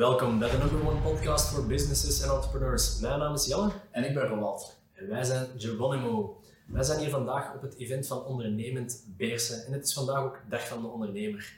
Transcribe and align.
Welkom 0.00 0.38
bij 0.38 0.50
de 0.50 0.56
number 0.56 0.88
one 0.88 1.00
podcast 1.00 1.48
voor 1.48 1.66
businesses 1.66 2.22
en 2.22 2.30
entrepreneurs. 2.30 3.00
Mijn 3.00 3.18
naam 3.18 3.34
is 3.34 3.46
Jelle 3.46 3.70
En 3.90 4.04
ik 4.04 4.14
ben 4.14 4.26
Roland. 4.26 4.80
en 4.92 5.08
wij 5.08 5.24
zijn 5.24 5.46
Geronimo. 5.56 6.40
Wij 6.66 6.82
zijn 6.82 6.98
hier 6.98 7.10
vandaag 7.10 7.54
op 7.54 7.62
het 7.62 7.76
event 7.76 8.06
van 8.06 8.24
Ondernemend 8.24 9.04
Beersen 9.16 9.66
en 9.66 9.72
het 9.72 9.86
is 9.86 9.92
vandaag 9.92 10.22
ook 10.22 10.40
Dag 10.48 10.68
van 10.68 10.80
de 10.80 10.86
Ondernemer. 10.86 11.52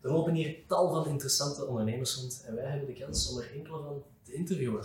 Er 0.00 0.10
lopen 0.10 0.34
hier 0.34 0.56
tal 0.66 0.90
van 0.90 1.06
interessante 1.06 1.66
ondernemers 1.66 2.16
rond 2.16 2.44
en 2.46 2.54
wij 2.54 2.64
hebben 2.64 2.86
de 2.86 3.00
kans 3.00 3.30
om 3.30 3.38
er 3.38 3.50
enkele 3.54 3.82
van 3.82 4.02
te 4.22 4.32
interviewen. 4.32 4.84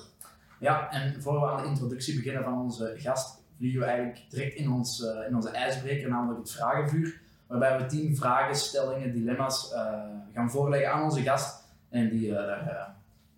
Ja, 0.59 0.91
en 0.91 1.21
voor 1.21 1.39
we 1.39 1.45
aan 1.45 1.63
de 1.63 1.69
introductie 1.69 2.15
beginnen 2.15 2.43
van 2.43 2.61
onze 2.61 2.93
gast, 2.97 3.43
vliegen 3.57 3.79
we 3.79 3.85
eigenlijk 3.85 4.25
direct 4.29 4.55
in, 4.55 4.71
ons, 4.71 5.03
eh, 5.03 5.27
in 5.27 5.35
onze 5.35 5.49
ijsbreker, 5.49 6.09
namelijk 6.09 6.39
het 6.39 6.51
vragenvuur. 6.51 7.21
Waarbij 7.47 7.77
we 7.77 7.85
tien 7.85 8.15
vragen, 8.15 8.55
stellingen, 8.55 9.13
dilemma's 9.13 9.71
eh, 9.71 9.93
gaan 10.33 10.51
voorleggen 10.51 10.91
aan 10.91 11.03
onze 11.03 11.21
gast. 11.21 11.62
En 11.93 12.09
die 12.09 12.29
eh, 12.35 12.45
daar 12.47 12.95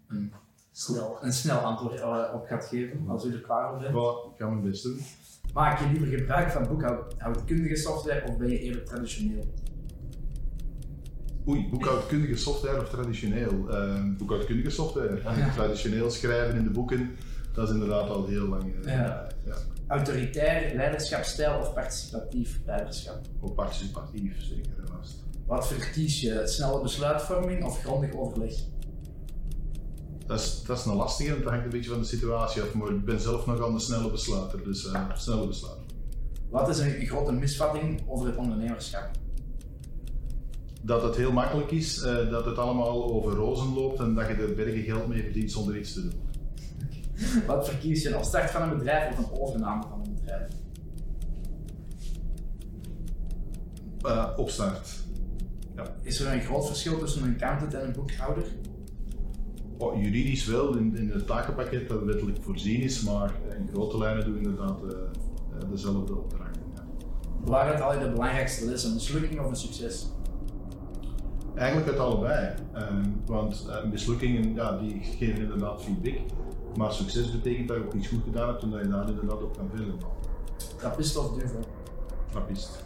een, 0.08 0.32
Snel. 0.72 1.18
een 1.22 1.34
snel 1.34 1.58
antwoord 1.60 2.00
eh, 2.00 2.32
op 2.34 2.46
gaat 2.48 2.66
geven, 2.66 3.10
als 3.10 3.26
u 3.26 3.34
er 3.34 3.40
klaar 3.42 3.70
voor 3.70 3.80
bent. 3.80 3.96
Ik 4.34 4.38
ga 4.38 4.48
mijn 4.50 4.62
best 4.70 4.84
doen. 4.84 5.00
Maak 5.54 5.80
je 5.80 5.86
liever 5.92 6.08
gebruik 6.18 6.52
van 6.52 6.68
boekhoudkundige 6.68 7.76
software 7.76 8.28
of 8.28 8.38
ben 8.38 8.50
je 8.50 8.60
eerder 8.60 8.84
traditioneel? 8.84 9.54
Oei, 11.48 11.68
boekhoudkundige 11.70 12.36
software 12.36 12.82
of 12.82 12.90
traditioneel? 12.90 13.70
Ehm, 13.70 14.16
boekhoudkundige 14.18 14.70
software. 14.70 15.22
Ja. 15.38 15.50
Traditioneel 15.56 16.10
schrijven 16.10 16.56
in 16.58 16.64
de 16.64 16.70
boeken, 16.70 17.16
dat 17.54 17.68
is 17.68 17.74
inderdaad 17.74 18.10
al 18.10 18.26
heel 18.28 18.48
lang. 18.48 18.86
eh, 18.86 18.94
Ja. 18.94 19.28
ja. 19.46 19.56
Autoritair 19.88 20.76
leiderschapsstijl 20.76 21.60
of 21.60 21.74
participatief 21.74 22.60
leiderschap? 22.66 23.20
Participatief, 23.56 24.42
zeker 24.42 24.72
en 24.80 24.88
vast. 24.88 25.24
Wat 25.46 25.68
verkies 25.68 26.22
je? 26.22 26.42
Snelle 26.46 26.82
besluitvorming 26.82 27.64
of 27.64 27.82
grondig 27.82 28.14
overleg? 28.14 28.54
Dat 30.26 30.40
is, 30.40 30.64
dat 30.64 30.78
is 30.78 30.86
een 30.86 30.96
lastige, 30.96 31.30
want 31.30 31.44
dat 31.44 31.52
hangt 31.52 31.66
een 31.66 31.72
beetje 31.72 31.90
van 31.90 32.00
de 32.00 32.06
situatie 32.06 32.62
af. 32.62 32.74
Maar 32.74 32.90
ik 32.90 33.06
ben 33.06 33.20
zelf 33.20 33.46
nogal 33.46 33.70
een 33.70 33.80
snelle 33.80 34.12
besluiter, 34.12 34.64
dus 34.64 34.92
eh, 34.92 35.16
snelle 35.16 35.48
besluiter. 35.48 35.84
Wat 36.50 36.70
is 36.70 36.80
een 36.80 37.06
grote 37.06 37.32
misvatting 37.32 38.02
over 38.08 38.28
het 38.28 38.36
ondernemerschap? 38.36 39.10
Dat 40.82 41.02
het 41.02 41.16
heel 41.16 41.32
makkelijk 41.32 41.72
is, 41.72 42.02
eh, 42.02 42.30
dat 42.30 42.46
het 42.46 42.58
allemaal 42.58 43.14
over 43.14 43.34
rozen 43.34 43.74
loopt 43.74 44.00
en 44.00 44.14
dat 44.14 44.28
je 44.28 44.34
er 44.34 44.56
bergen 44.56 44.84
geld 44.84 45.08
mee 45.08 45.24
verdient 45.24 45.52
zonder 45.52 45.78
iets 45.78 45.94
te 45.94 46.02
doen. 46.02 46.14
Wat 47.48 47.70
verkies 47.70 48.04
je? 48.04 48.10
Een 48.10 48.18
opstart 48.18 48.52
van 48.52 48.62
een 48.62 48.78
bedrijf 48.78 49.18
of 49.18 49.18
een 49.18 49.40
overname 49.40 49.84
van 49.84 50.02
een 50.06 50.14
bedrijf? 50.14 50.52
Eh, 54.02 54.30
opstart. 54.38 55.04
Is 56.02 56.20
er 56.20 56.34
een 56.34 56.42
groot 56.42 56.68
verschil 56.68 56.98
tussen 57.00 57.24
een 57.24 57.34
accountant 57.34 57.74
en 57.74 57.86
een 57.88 57.94
boekhouder? 57.94 58.44
Oh, 59.78 60.02
juridisch 60.04 60.46
wel, 60.46 60.78
in, 60.78 60.98
in 60.98 61.10
het 61.10 61.28
takenpakket 61.28 61.88
dat 61.90 62.04
wettelijk 62.04 62.38
voorzien 62.42 62.82
is, 62.82 63.02
maar 63.04 63.34
in 63.58 63.70
grote 63.74 63.98
lijnen 63.98 64.26
doen 64.26 64.34
we 64.34 64.40
inderdaad 64.40 64.84
eh, 64.84 64.90
eh, 64.90 65.70
dezelfde 65.70 66.16
opdrachten. 66.16 66.62
Ja. 66.76 66.84
Waaruit 67.44 67.82
al 67.82 67.94
je 67.94 68.00
de 68.00 68.12
belangrijkste 68.12 68.66
les? 68.66 68.84
Een 68.84 68.94
mislukking 68.94 69.40
of 69.40 69.50
een 69.50 69.56
succes? 69.56 70.08
Eigenlijk 71.56 71.88
het 71.90 72.00
allebei, 72.00 72.54
Ehm, 72.74 73.04
want 73.26 73.68
eh, 73.70 73.90
mislukkingen 73.92 74.54
ja, 74.54 74.78
die 74.78 75.00
geven 75.02 75.42
inderdaad 75.42 75.84
feedback, 75.84 76.20
maar 76.78 76.92
succes 76.94 77.32
betekent 77.32 77.68
dat 77.68 77.78
je 77.78 77.84
ook 77.84 77.94
iets 77.94 78.08
goed 78.08 78.24
gedaan 78.24 78.48
hebt 78.48 78.64
en 78.64 78.70
dat 78.70 78.82
je 78.82 78.88
daar 78.88 79.10
inderdaad 79.10 79.44
op 79.44 79.58
kan 79.58 79.70
verder 79.70 79.88
bouwen. 79.98 80.18
Trappist 80.78 81.18
of 81.18 81.34
duvel? 81.34 81.60
Trappist, 82.32 82.84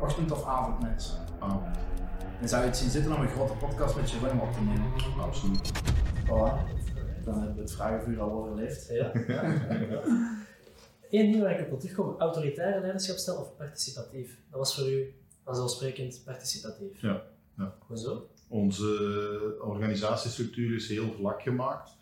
Ochtend 0.00 0.32
of 0.32 0.44
avondmens? 0.46 1.16
avond, 1.38 1.62
En 2.40 2.48
zou 2.48 2.62
je 2.62 2.68
het 2.68 2.76
zien 2.76 2.90
zitten 2.90 3.14
om 3.14 3.20
een 3.20 3.28
grote 3.28 3.52
podcast 3.52 3.96
met 3.96 4.10
Jeroen 4.10 4.40
op 4.40 4.52
te 4.52 4.60
nemen? 4.60 4.92
absoluut. 5.20 5.72
Voilà. 6.24 6.76
Dan 7.24 7.38
hebben 7.38 7.54
we 7.54 7.60
het 7.60 7.72
vragenvuur 7.72 8.20
al 8.20 8.30
overleefd. 8.30 8.88
Ja. 8.88 9.12
Eén 11.10 11.32
ding 11.32 11.42
waar 11.42 11.58
ik 11.58 11.60
op 11.60 11.68
wil 11.68 11.78
terugkomen, 11.78 12.18
autoritaire 12.18 12.80
leiderschapsstijl 12.80 13.36
of 13.36 13.56
participatief? 13.56 14.38
Dat 14.50 14.58
was 14.58 14.74
voor 14.74 14.90
u 14.90 15.14
vanzelfsprekend 15.44 16.22
participatief. 16.24 17.00
Ja, 17.00 17.22
ja. 17.56 17.74
Hoezo? 17.86 18.30
Onze 18.48 19.58
organisatiestructuur 19.60 20.74
is 20.74 20.88
heel 20.88 21.12
vlak 21.12 21.42
gemaakt, 21.42 21.96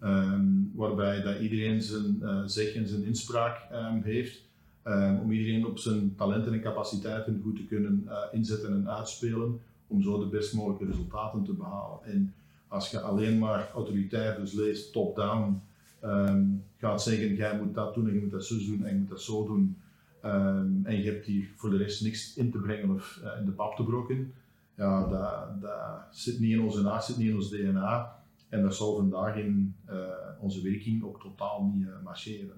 ehm, 0.00 0.44
waarbij 0.74 1.22
dat 1.22 1.40
iedereen 1.40 1.82
zijn 1.82 2.22
eh, 2.22 2.42
zeg 2.46 2.74
en 2.74 2.88
zijn 2.88 3.04
inspraak 3.04 3.70
ehm, 3.70 4.02
heeft, 4.02 4.40
ehm, 4.82 5.18
om 5.20 5.32
iedereen 5.32 5.66
op 5.66 5.78
zijn 5.78 6.14
talenten 6.16 6.52
en 6.52 6.60
capaciteiten 6.60 7.40
goed 7.42 7.56
te 7.56 7.66
kunnen 7.66 8.04
eh, 8.08 8.16
inzetten 8.32 8.72
en 8.72 8.90
uitspelen, 8.90 9.60
om 9.92 10.02
zo 10.02 10.18
de 10.18 10.26
best 10.26 10.54
mogelijke 10.54 10.84
resultaten 10.84 11.44
te 11.44 11.52
behalen. 11.52 12.04
En 12.04 12.34
als 12.68 12.90
je 12.90 13.00
alleen 13.00 13.38
maar 13.38 13.70
autoritair, 13.74 14.36
dus 14.36 14.52
leest 14.52 14.92
top-down, 14.92 15.62
ehm, 16.00 16.44
gaat 16.76 17.02
zeggen, 17.02 17.34
jij 17.34 17.58
moet 17.58 17.74
dat 17.74 17.94
doen 17.94 18.08
en 18.08 18.14
je 18.14 18.20
moet 18.20 18.30
dat 18.30 18.44
zo 18.44 18.56
doen 18.58 18.84
en 18.84 18.92
je 18.92 19.00
moet 19.00 19.08
dat 19.08 19.22
zo 19.22 19.46
doen, 19.46 19.76
ehm, 20.20 20.70
en 20.82 20.96
je 20.96 21.10
hebt 21.10 21.26
hier 21.26 21.48
voor 21.56 21.70
de 21.70 21.76
rest 21.76 22.02
niks 22.02 22.36
in 22.36 22.50
te 22.50 22.58
brengen 22.58 22.90
of 22.90 23.20
eh, 23.24 23.38
in 23.38 23.44
de 23.44 23.50
pap 23.50 23.76
te 23.76 23.84
brokken, 23.84 24.32
ja, 24.74 25.08
dat, 25.08 25.60
dat 25.60 26.00
zit 26.10 26.40
niet 26.40 26.50
in 26.50 26.62
onze 26.62 26.82
naast, 26.82 27.06
zit 27.06 27.16
niet 27.16 27.28
in 27.28 27.34
ons 27.34 27.50
DNA. 27.50 28.20
En 28.48 28.62
dat 28.62 28.74
zal 28.74 28.96
vandaag 28.96 29.36
in 29.36 29.74
eh, 29.84 29.96
onze 30.40 30.62
werking 30.62 31.04
ook 31.04 31.20
totaal 31.20 31.64
niet 31.64 31.86
eh, 31.86 31.92
marcheren. 32.04 32.56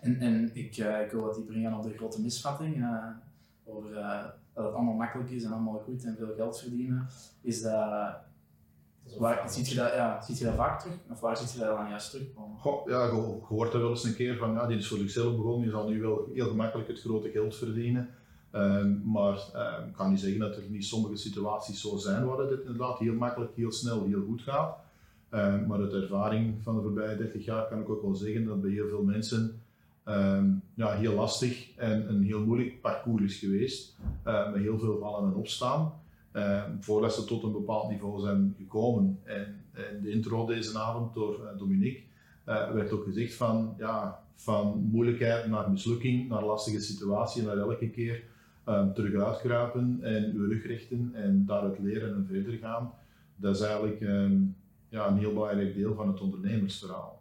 En, 0.00 0.20
en 0.20 0.50
ik, 0.52 0.76
ik 0.76 1.10
wil 1.10 1.20
wat 1.20 1.34
dieper 1.34 1.56
ingaan 1.56 1.78
op 1.78 1.82
de 1.82 1.96
grote 1.96 2.20
misvatting. 2.20 2.84
over 3.64 3.96
dat 4.54 4.64
het 4.64 4.74
allemaal 4.74 4.94
makkelijk 4.94 5.30
is 5.30 5.44
en 5.44 5.52
allemaal 5.52 5.78
goed 5.78 6.04
en 6.04 6.16
veel 6.16 6.34
geld 6.36 6.60
verdienen. 6.60 7.06
Is 7.40 7.62
dat, 7.62 8.14
waar, 9.18 9.50
ziet, 9.50 9.68
je 9.68 9.76
dat, 9.76 9.92
ja, 9.92 10.22
ziet 10.22 10.38
je 10.38 10.44
dat 10.44 10.54
vaak 10.54 10.80
terug? 10.80 10.96
Of 11.10 11.20
waar 11.20 11.36
ziet 11.36 11.52
je 11.52 11.58
dat 11.58 11.76
dan 11.76 11.88
juist 11.88 12.10
terug? 12.10 12.26
Goh, 12.58 12.88
ja, 12.88 13.04
je, 13.04 13.10
je 13.10 13.40
hoort 13.48 13.72
dat 13.72 13.80
wel 13.80 13.90
eens 13.90 14.04
een 14.04 14.14
keer 14.14 14.36
van, 14.36 14.52
ja, 14.52 14.66
die 14.66 14.78
is 14.78 14.88
voor 14.88 14.98
zichzelf 14.98 15.36
begonnen, 15.36 15.64
je 15.64 15.70
zal 15.70 15.88
nu 15.88 16.00
wel 16.00 16.28
heel 16.34 16.48
gemakkelijk 16.48 16.88
het 16.88 17.00
grote 17.00 17.30
geld 17.30 17.56
verdienen. 17.56 18.08
Ehm, 18.50 19.10
maar 19.10 19.38
ehm, 19.54 19.88
ik 19.88 19.92
kan 19.92 20.10
niet 20.10 20.20
zeggen 20.20 20.40
dat 20.40 20.56
er 20.56 20.62
niet 20.68 20.84
sommige 20.84 21.16
situaties 21.16 21.80
zo 21.80 21.96
zijn 21.96 22.26
waar 22.26 22.38
het 22.38 22.60
inderdaad 22.60 22.98
heel 22.98 23.14
makkelijk, 23.14 23.56
heel 23.56 23.72
snel, 23.72 24.04
heel 24.04 24.24
goed 24.24 24.42
gaat. 24.42 24.76
Ehm, 25.28 25.66
maar 25.66 25.78
uit 25.78 25.92
ervaring 25.92 26.62
van 26.62 26.74
de 26.74 26.82
voorbije 26.82 27.16
30 27.16 27.44
jaar 27.44 27.68
kan 27.68 27.80
ik 27.80 27.88
ook 27.88 28.02
wel 28.02 28.14
zeggen 28.14 28.44
dat 28.44 28.60
bij 28.60 28.70
heel 28.70 28.88
veel 28.88 29.02
mensen 29.02 29.62
ehm, 30.04 30.52
ja, 30.80 30.96
heel 30.96 31.14
lastig 31.14 31.68
en 31.76 32.08
een 32.08 32.22
heel 32.22 32.44
moeilijk 32.44 32.80
parcours 32.80 33.22
is 33.22 33.38
geweest. 33.38 33.96
eh, 34.22 34.52
met 34.52 34.62
heel 34.62 34.78
veel 34.78 34.98
vallen 34.98 35.30
en 35.30 35.36
opstaan. 35.36 35.92
ehm, 36.32 36.70
voordat 36.80 37.14
ze 37.14 37.24
tot 37.24 37.42
een 37.42 37.52
bepaald 37.52 37.90
niveau 37.90 38.20
zijn 38.20 38.54
gekomen. 38.58 39.18
En, 39.24 39.64
de 40.02 40.10
intro 40.10 40.46
deze 40.46 40.78
avond 40.78 41.14
door 41.14 41.44
eh, 41.44 41.58
Dominique 41.58 42.02
werd 42.44 42.92
ook 42.92 43.04
gezegd 43.04 43.34
van, 43.34 43.74
ja, 43.78 44.22
van 44.34 44.88
moeilijkheid 44.90 45.46
naar 45.46 45.70
mislukking, 45.70 46.28
naar 46.28 46.44
lastige 46.44 46.80
situatie, 46.80 47.42
naar 47.42 47.56
elke 47.56 47.90
keer 47.90 48.22
um, 48.68 48.94
terug 48.94 49.22
uitkruipen 49.22 49.98
en 50.02 50.32
uw 50.34 50.48
rug 50.48 50.66
richten 50.66 51.10
en 51.14 51.44
daaruit 51.46 51.78
leren 51.78 52.14
en 52.14 52.26
verder 52.26 52.52
gaan. 52.52 52.92
Dat 53.36 53.54
is 53.56 53.62
eigenlijk 53.62 54.00
ja, 54.88 55.08
een 55.08 55.18
heel 55.18 55.32
belangrijk 55.32 55.74
deel 55.74 55.94
van 55.94 56.08
het 56.08 56.20
ondernemersverhaal. 56.20 57.20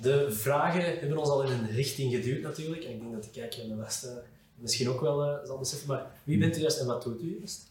De 0.00 0.32
vragen 0.32 0.98
hebben 0.98 1.18
ons 1.18 1.28
al 1.28 1.42
in 1.42 1.50
een 1.50 1.70
richting 1.70 2.12
geduwd 2.12 2.42
natuurlijk. 2.42 2.84
En 2.84 2.90
ik 2.90 3.00
denk 3.00 3.12
dat 3.12 3.24
de 3.24 3.30
kijker 3.30 3.62
en 3.62 3.68
de 3.68 3.74
luisteraar 3.74 4.22
misschien 4.54 4.88
ook 4.88 5.00
wel 5.00 5.24
eh, 5.24 5.46
zal 5.46 5.58
beseffen. 5.58 5.88
Maar 5.88 6.10
wie 6.24 6.38
bent 6.38 6.56
u 6.56 6.60
juist 6.60 6.80
en 6.80 6.86
wat 6.86 7.02
doet 7.02 7.22
u 7.22 7.36
juist? 7.38 7.66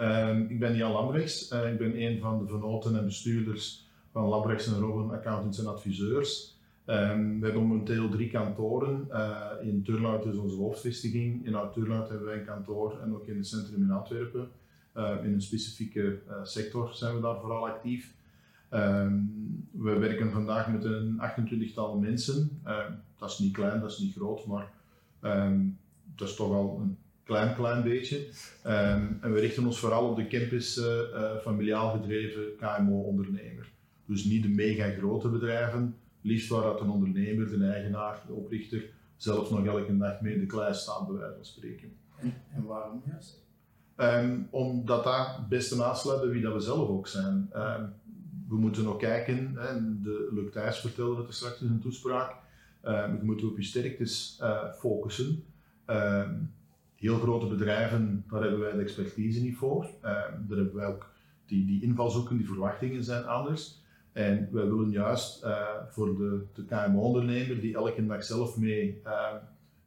Ehm, 0.00 0.44
ik 0.48 0.58
ben 0.58 0.76
Jan 0.76 0.92
Lambrechts. 0.92 1.48
Eh, 1.48 1.72
ik 1.72 1.78
ben 1.78 2.02
een 2.02 2.20
van 2.20 2.38
de 2.38 2.46
vernoten 2.46 2.96
en 2.96 3.04
bestuurders 3.04 3.86
van 4.12 4.24
Lambrechts 4.24 4.66
en 4.66 4.78
Robben 4.78 5.10
Accountants 5.10 5.58
en 5.58 5.66
Adviseurs. 5.66 6.56
Ehm, 6.84 7.38
we 7.38 7.44
hebben 7.44 7.66
momenteel 7.66 8.08
drie 8.08 8.30
kantoren. 8.30 9.06
Eh, 9.10 9.46
in 9.62 9.82
Turnhout 9.82 10.26
is 10.26 10.36
onze 10.36 10.56
hoofdvestiging. 10.56 11.46
In 11.46 11.54
Oud-Turnhout 11.54 12.08
hebben 12.08 12.26
wij 12.26 12.38
een 12.38 12.44
kantoor 12.44 13.00
en 13.02 13.14
ook 13.14 13.26
in 13.26 13.36
het 13.36 13.46
centrum 13.46 13.82
in 13.82 13.90
Antwerpen. 13.90 14.48
Eh, 14.92 15.16
in 15.22 15.32
een 15.32 15.42
specifieke 15.42 16.18
sector 16.42 16.90
zijn 16.94 17.14
we 17.14 17.20
daar 17.20 17.40
vooral 17.40 17.66
actief. 17.66 18.12
Ehm, 18.70 19.14
we 19.70 19.98
werken 19.98 20.30
vandaag 20.30 20.68
met 20.68 20.84
een 20.84 21.20
28-tal 21.20 21.98
mensen. 21.98 22.60
Ehm, 22.64 22.92
dat 23.18 23.30
is 23.30 23.38
niet 23.38 23.52
klein, 23.52 23.80
dat 23.80 23.90
is 23.90 23.98
niet 23.98 24.14
groot, 24.14 24.46
maar 24.46 24.70
ehm, 25.20 25.60
dat 26.16 26.28
is 26.28 26.34
toch 26.34 26.48
wel 26.48 26.78
een 26.80 26.96
klein, 27.24 27.54
klein 27.54 27.82
beetje. 27.82 28.26
En 28.62 29.18
we 29.20 29.40
richten 29.40 29.66
ons 29.66 29.78
vooral 29.78 30.08
op 30.08 30.16
de 30.16 30.26
campus 30.26 30.78
eh, 30.78 31.00
eh, 31.00 31.36
familiaal 31.40 31.90
gedreven 31.90 32.42
KMO-ondernemer. 32.56 33.70
Dus 34.06 34.24
niet 34.24 34.42
de 34.42 34.48
mega 34.48 34.90
grote 34.90 35.28
bedrijven, 35.28 35.96
liefst 36.20 36.48
waar 36.48 36.62
dat 36.62 36.80
een 36.80 36.90
ondernemer, 36.90 37.58
de 37.58 37.66
eigenaar, 37.66 38.22
de 38.26 38.32
oprichter, 38.32 38.84
zelf 39.16 39.50
nog 39.50 39.66
elke 39.66 39.96
dag 39.96 40.20
mee 40.20 40.34
in 40.34 40.40
de 40.40 40.46
klei 40.46 40.74
staat, 40.74 41.06
bij 41.06 41.16
wijze 41.16 41.34
van 41.34 41.44
spreken. 41.44 41.92
En, 42.16 42.34
en 42.54 42.64
waarom 42.64 43.02
juist? 43.06 43.42
Ehm, 43.96 44.40
omdat 44.50 45.04
dat 45.04 45.36
het 45.36 45.48
beste 45.48 45.84
aansluit 45.84 46.20
bij 46.20 46.30
wie 46.30 46.42
dat 46.42 46.52
we 46.52 46.60
zelf 46.60 46.88
ook 46.88 47.06
zijn. 47.08 47.50
We 48.50 48.56
moeten 48.56 48.86
ook 48.86 48.98
kijken, 48.98 49.54
hè, 49.56 50.00
de 50.02 50.28
Luc 50.32 50.50
Thijs 50.50 50.80
vertelde 50.80 51.16
het 51.16 51.28
er 51.28 51.34
straks 51.34 51.60
in 51.60 51.66
zijn 51.66 51.80
toespraak, 51.80 52.34
ehm, 52.80 53.16
je 53.16 53.22
moet 53.22 53.44
op 53.44 53.56
je 53.56 53.62
sterktes 53.62 54.38
eh, 54.40 54.72
focussen. 54.72 55.44
Ehm, 55.84 56.34
heel 56.96 57.18
grote 57.18 57.46
bedrijven, 57.46 58.24
daar 58.30 58.40
hebben 58.42 58.60
wij 58.60 58.72
de 58.72 58.82
expertise 58.82 59.42
niet 59.42 59.56
voor. 59.56 59.84
Ehm, 59.84 60.46
daar 60.48 60.56
hebben 60.56 60.74
wij 60.74 60.86
ook 60.86 61.10
die, 61.46 61.66
die 61.66 61.82
invalshoeken, 61.82 62.36
die 62.36 62.46
verwachtingen 62.46 63.04
zijn 63.04 63.24
anders. 63.24 63.78
En 64.12 64.48
wij 64.52 64.64
willen 64.64 64.90
juist 64.90 65.44
uh, 65.44 65.68
voor 65.88 66.16
de, 66.16 66.46
de 66.54 66.64
KMO-ondernemer 66.64 67.60
die 67.60 67.74
elke 67.74 68.06
dag 68.06 68.24
zelf 68.24 68.56
mee 68.56 69.02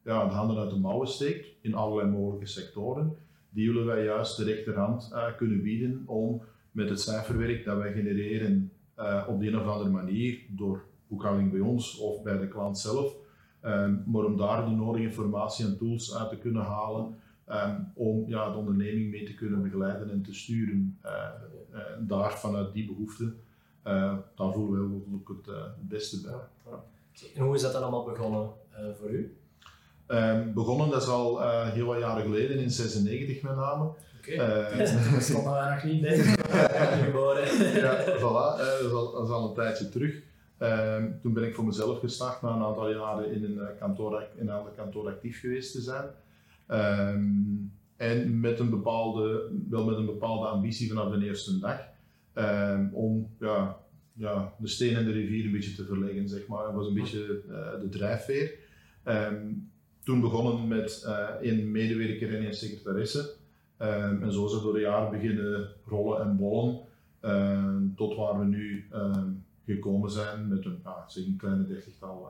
ja, 0.04 0.28
de 0.28 0.34
handen 0.34 0.58
uit 0.58 0.70
de 0.70 0.80
mouwen 0.80 1.08
steekt 1.08 1.48
in 1.62 1.74
allerlei 1.74 2.10
mogelijke 2.10 2.46
sectoren, 2.46 3.18
die 3.50 3.72
willen 3.72 3.86
wij 3.86 4.04
juist 4.04 4.38
de 4.38 4.44
rechterhand 4.44 5.10
uh, 5.14 5.26
kunnen 5.38 5.62
bieden 5.62 6.04
om 6.06 6.42
met 6.74 6.90
het 6.90 7.02
cijferwerk 7.02 7.66
dat 7.66 7.78
wij 7.78 7.94
genereren 7.94 8.72
op 9.28 9.40
de 9.40 9.48
een 9.48 9.60
of 9.60 9.68
andere 9.68 9.90
manier 9.90 10.40
door 10.50 10.86
boekhouding 11.08 11.52
bij 11.52 11.60
ons 11.60 11.98
of 11.98 12.24
bij 12.24 12.38
de 12.38 12.48
klant 12.48 12.80
zelf, 12.80 13.16
um, 13.66 14.04
maar 14.06 14.24
om 14.24 14.38
daar 14.38 14.66
de 14.66 14.72
nodige 14.72 15.04
informatie 15.04 15.66
en 15.66 15.78
tools 15.78 16.16
uit 16.16 16.30
te 16.30 16.38
kunnen 16.38 16.62
halen 16.62 17.16
um, 17.50 17.92
om 17.94 18.24
ja, 18.28 18.52
de 18.52 18.58
onderneming 18.58 19.12
mee 19.12 19.26
te 19.26 19.34
kunnen 19.34 19.62
begeleiden 19.62 20.10
en 20.10 20.22
te 20.22 20.34
sturen. 20.34 20.98
daar 22.00 22.40
vanuit 22.40 22.74
die 22.74 22.86
behoeften 22.86 23.38
uh, 23.88 24.18
daar 24.36 24.54
voelen 24.54 24.90
we 24.90 25.16
ook 25.16 25.42
het, 25.46 25.56
beste 25.90 26.22
bij. 26.22 26.72
Ja. 26.72 26.84
En 27.36 27.44
hoe 27.44 27.56
is 27.56 27.62
dat 27.62 27.74
dan 27.74 27.82
allemaal 27.82 28.04
begonnen 28.04 28.50
voor 29.00 29.10
u? 29.10 29.38
Um, 30.14 30.54
begonnen, 30.54 30.90
dat 30.90 31.02
is 31.02 31.08
al 31.08 31.42
heel 31.72 31.86
wat 31.86 32.00
jaren 32.00 32.24
geleden, 32.24 32.58
in 32.58 32.72
96 32.72 33.42
met 33.42 33.56
name. 33.56 33.84
Oké, 33.84 34.34
okay. 34.34 34.78
dat 35.14 35.24
stonden 35.24 35.54
wij 35.54 35.74
nog 35.74 35.84
niet 35.84 36.02
nee. 36.02 36.18
geboren. 37.04 37.44
ja, 37.84 38.04
voilà, 38.18 38.58
dat 38.60 38.82
is, 38.82 38.92
al, 38.92 39.12
dat, 39.12 39.24
is 39.24 39.30
al, 39.30 39.48
een 39.48 39.56
tijdje 39.56 39.90
terug. 39.90 40.22
Um, 40.60 41.20
toen 41.22 41.34
ben 41.34 41.44
ik 41.44 41.56
voor 41.56 41.66
mezelf 41.66 42.00
gestart 42.00 42.42
na 42.42 42.50
een 42.50 42.64
aantal 42.64 42.90
jaren 42.90 43.32
in 43.32 43.44
een, 43.44 43.78
kantoor, 43.80 44.28
in 44.36 44.48
een 44.48 44.56
ander 44.56 44.72
kantoor 44.72 45.08
actief 45.08 45.40
geweest 45.40 45.72
te 45.72 45.82
zijn. 45.82 46.06
Um, 46.68 47.72
en 47.98 48.40
met 48.40 48.60
een 48.60 48.70
bepaalde, 48.70 49.52
wel 49.70 49.86
met 49.86 49.98
een 49.98 50.06
bepaalde 50.06 50.48
ambitie 50.48 50.90
vanaf 50.90 51.14
de 51.14 51.26
eerste 51.26 51.60
dag. 51.60 51.80
Um, 52.36 52.90
om 52.94 53.30
ja, 53.40 53.78
ja, 54.14 54.54
de 54.58 54.68
steen 54.68 54.96
en 54.96 55.06
de 55.06 55.12
rivier 55.12 55.46
een 55.46 55.52
beetje 55.52 55.76
te 55.76 55.86
verleggen, 55.86 56.30
zeg 56.30 56.48
maar. 56.48 56.64
Dat 56.64 56.74
was 56.74 56.88
een 56.88 56.94
beetje 56.94 57.42
uh, 57.50 57.82
de 57.82 57.90
drijfveer. 57.90 58.54
Um, 59.06 59.72
toen 60.04 60.22
begonnen 60.22 60.68
met 60.68 61.08
één 61.42 61.72
medewerker 61.72 62.36
en 62.36 62.44
één 62.44 62.54
secretaresse. 62.54 63.34
Um, 63.80 64.24
en 64.24 64.32
zo 64.32 64.46
is 64.46 64.52
het 64.52 64.62
door 64.62 64.74
de 64.74 64.80
jaren 64.80 65.12
beginnen 65.12 65.70
rollen 65.86 66.22
en 66.22 66.38
bollen. 66.38 66.80
tot 67.96 68.16
waar 68.16 68.40
we 68.40 68.46
nu 68.46 68.88
gekomen 69.66 70.12
zijn 70.12 70.48
met 70.48 70.66
een, 70.66 70.80
ah, 70.84 71.08
zeg 71.08 71.26
een 71.26 71.38
kleine 71.38 71.68
dertigtal 71.68 72.30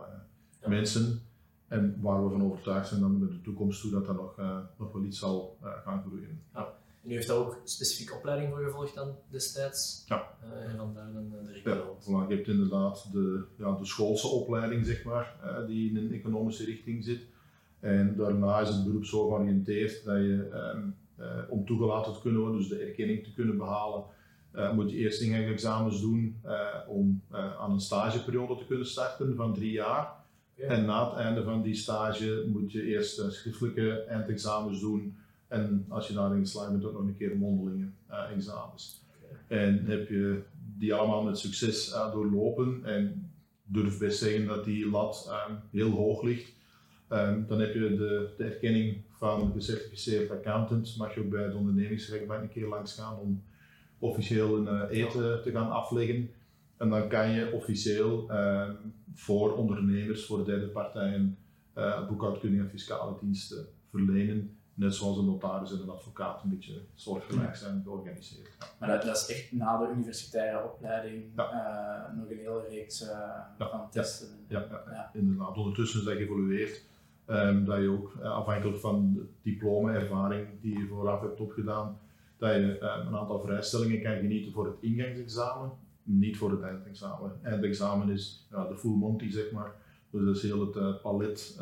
ja. 0.62 0.70
mensen. 0.70 1.22
En 1.68 1.98
waar 2.02 2.24
we 2.24 2.30
van 2.30 2.44
overtuigd 2.44 2.88
zijn 2.88 3.02
dat 3.02 3.10
we 3.10 3.28
de 3.28 3.42
toekomst 3.42 3.82
toe 3.82 3.92
dat 3.92 4.06
dat 4.06 4.16
nog, 4.16 4.38
nog 4.78 4.92
wel 4.92 5.04
iets 5.04 5.20
zal 5.20 5.58
gaan 5.62 6.04
groeien. 6.08 6.42
Ja. 6.54 6.74
En 7.04 7.12
u 7.12 7.14
heeft 7.14 7.28
daar 7.28 7.38
ook 7.38 7.62
specifieke 7.64 8.14
opleiding 8.14 8.54
voor 8.54 8.64
gevolgd 8.64 8.96
dan 8.96 9.16
destijds? 9.30 10.04
Ja. 10.08 10.28
Uh, 10.44 10.72
en 10.72 10.78
vandaar 10.78 11.14
dan 11.14 11.30
de 11.30 11.62
ja, 11.64 11.82
voilà, 12.00 12.28
je 12.30 12.36
hebt 12.36 12.48
inderdaad 12.48 13.12
de, 13.12 13.44
ja, 13.58 13.76
de 13.78 13.86
schoolse 13.86 14.28
opleiding, 14.28 14.86
zeg 14.86 15.04
maar, 15.04 15.36
die 15.68 15.90
in 15.90 15.98
een 15.98 16.14
economische 16.14 16.66
richting 16.66 17.04
zit. 17.04 17.22
En 17.84 18.16
daarna 18.16 18.60
is 18.60 18.70
het 18.70 18.84
beroep 18.84 19.06
zo 19.06 19.28
georiënteerd 19.28 20.04
dat 20.04 20.18
je, 20.18 20.50
um, 20.76 20.96
uh, 21.20 21.26
om 21.50 21.66
toegelaten 21.66 22.14
te 22.14 22.22
kunnen 22.22 22.42
worden, 22.42 22.60
dus 22.60 22.70
de 22.70 22.78
erkenning 22.78 23.24
te 23.24 23.34
kunnen 23.34 23.58
behalen, 23.58 24.04
moet 24.76 24.92
je 24.92 24.98
eerst 24.98 25.22
ingangsexamens 25.22 26.02
doen 26.02 26.42
om 26.88 27.22
aan 27.32 27.72
een 27.72 27.80
stageperiode 27.80 28.56
te 28.56 28.66
kunnen 28.66 28.88
starten 28.88 29.36
van 29.36 29.54
drie 29.54 29.72
jaar. 29.72 30.12
Ja. 30.56 30.68
En 30.68 30.86
na 30.86 31.10
het 31.10 31.18
einde 31.18 31.44
van 31.44 31.62
die 31.62 31.74
stage 31.74 32.50
moet 32.52 32.72
je 32.72 32.84
eerst 32.84 33.32
schriftelijke 33.32 34.04
eindexamens 34.04 34.80
doen 34.80 35.16
en 35.48 35.86
als 35.88 36.08
je 36.08 36.14
daarin 36.14 36.40
geslaagd 36.40 36.72
bent, 36.72 36.86
ook 36.86 36.94
nog 36.94 37.02
een 37.02 37.18
keer 37.18 37.38
mondelinge 37.38 37.88
examens. 38.34 39.06
Okay. 39.18 39.60
En 39.60 39.86
heb 39.86 40.10
je 40.10 40.42
die 40.78 40.94
allemaal 40.94 41.24
met 41.24 41.38
succes 41.38 41.90
doorlopen 42.12 42.82
en 42.86 43.32
durf 43.64 44.00
best 44.00 44.20
zeggen 44.20 44.48
dat 44.48 44.66
die 44.66 44.90
lat 44.90 45.32
um, 45.50 45.60
heel 45.72 45.90
hoog 45.90 46.24
ligt, 46.24 46.54
um, 47.14 47.46
dan 47.48 47.60
heb 47.60 47.74
je 47.74 47.80
de, 47.80 48.34
de 48.38 48.44
erkenning 48.44 49.02
van 49.18 49.52
gecertificeerd 49.54 50.32
accountant. 50.32 50.98
Mag 50.98 51.14
je 51.14 51.20
ook 51.20 51.30
bij 51.30 51.50
de 51.50 51.56
ondernemingsrechtbank 51.56 52.42
een 52.42 52.50
keer 52.50 52.68
langs 52.68 52.96
gaan 52.96 53.20
om 53.20 53.44
officieel 54.00 54.58
een 54.58 54.92
uh, 54.92 55.00
eten 55.00 55.42
te 55.42 55.52
gaan 55.52 55.72
afleggen. 55.72 56.30
En 56.78 56.90
dan 56.90 57.08
kan 57.08 57.30
je 57.30 57.52
officieel 57.52 58.32
um, 58.32 58.78
voor 59.14 59.56
ondernemers, 59.56 60.26
voor 60.26 60.46
derde 60.46 60.68
partijen, 60.68 61.38
boekhoudkundige 62.08 62.64
en 62.64 62.70
fiscale 62.70 63.16
diensten 63.22 63.66
verlenen 63.90 64.58
net 64.74 64.96
zoals 64.96 65.18
een 65.18 65.26
notaris 65.26 65.72
en 65.72 65.82
een 65.82 65.90
advocaat 65.90 66.44
een 66.44 66.50
beetje 66.50 66.82
soortgelijk 66.96 67.56
zijn 67.56 67.82
georganiseerd. 67.84 68.50
Ja. 68.60 68.66
Maar 68.80 68.90
dat, 68.90 69.02
dat, 69.02 69.18
is 69.18 69.36
echt 69.36 69.52
na 69.52 69.78
de 69.78 69.94
universitaire 69.94 70.64
opleiding 70.64 71.24
ja. 71.36 71.52
uh, 72.10 72.18
nog 72.18 72.30
een 72.30 72.38
hele 72.38 72.66
reeks 72.70 73.02
uh, 73.02 73.10
van 73.58 73.90
testen. 73.90 74.28
Ja. 74.48 74.66
Ja, 74.70 75.10
inderdaad. 75.14 75.58
Ondertussen 75.58 76.00
is 76.00 76.06
dat 76.06 76.16
geëvolueerd. 76.16 76.84
Um, 77.28 77.66
dat 77.66 77.80
je 77.80 77.90
ook 77.90 78.14
uh, 78.18 78.24
afhankelijk 78.24 78.80
van 78.80 79.14
de 79.14 79.26
diploma-ervaring 79.42 80.48
die 80.62 80.80
je 80.80 80.88
vooraf 80.88 81.22
hebt 81.22 81.40
opgedaan, 81.40 82.00
dat 82.38 82.54
je 82.54 82.82
een 82.82 83.16
aantal 83.16 83.42
vrijstellingen 83.42 84.02
kan 84.02 84.16
genieten 84.16 84.52
voor 84.52 84.66
het 84.66 84.76
ingangsexamen, 84.82 85.72
niet 86.04 86.38
voor 86.38 86.52
het 86.52 86.62
eindexamen. 86.62 87.40
Eindexamen 87.44 88.10
is 88.10 88.48
de 88.50 88.78
full 88.78 88.96
monty, 88.96 89.30
zeg 89.30 89.52
maar. 89.52 89.76
Dus 90.10 90.26
dat 90.26 90.36
is 90.36 90.42
heel 90.42 90.74
het 90.74 91.02
palet 91.02 91.60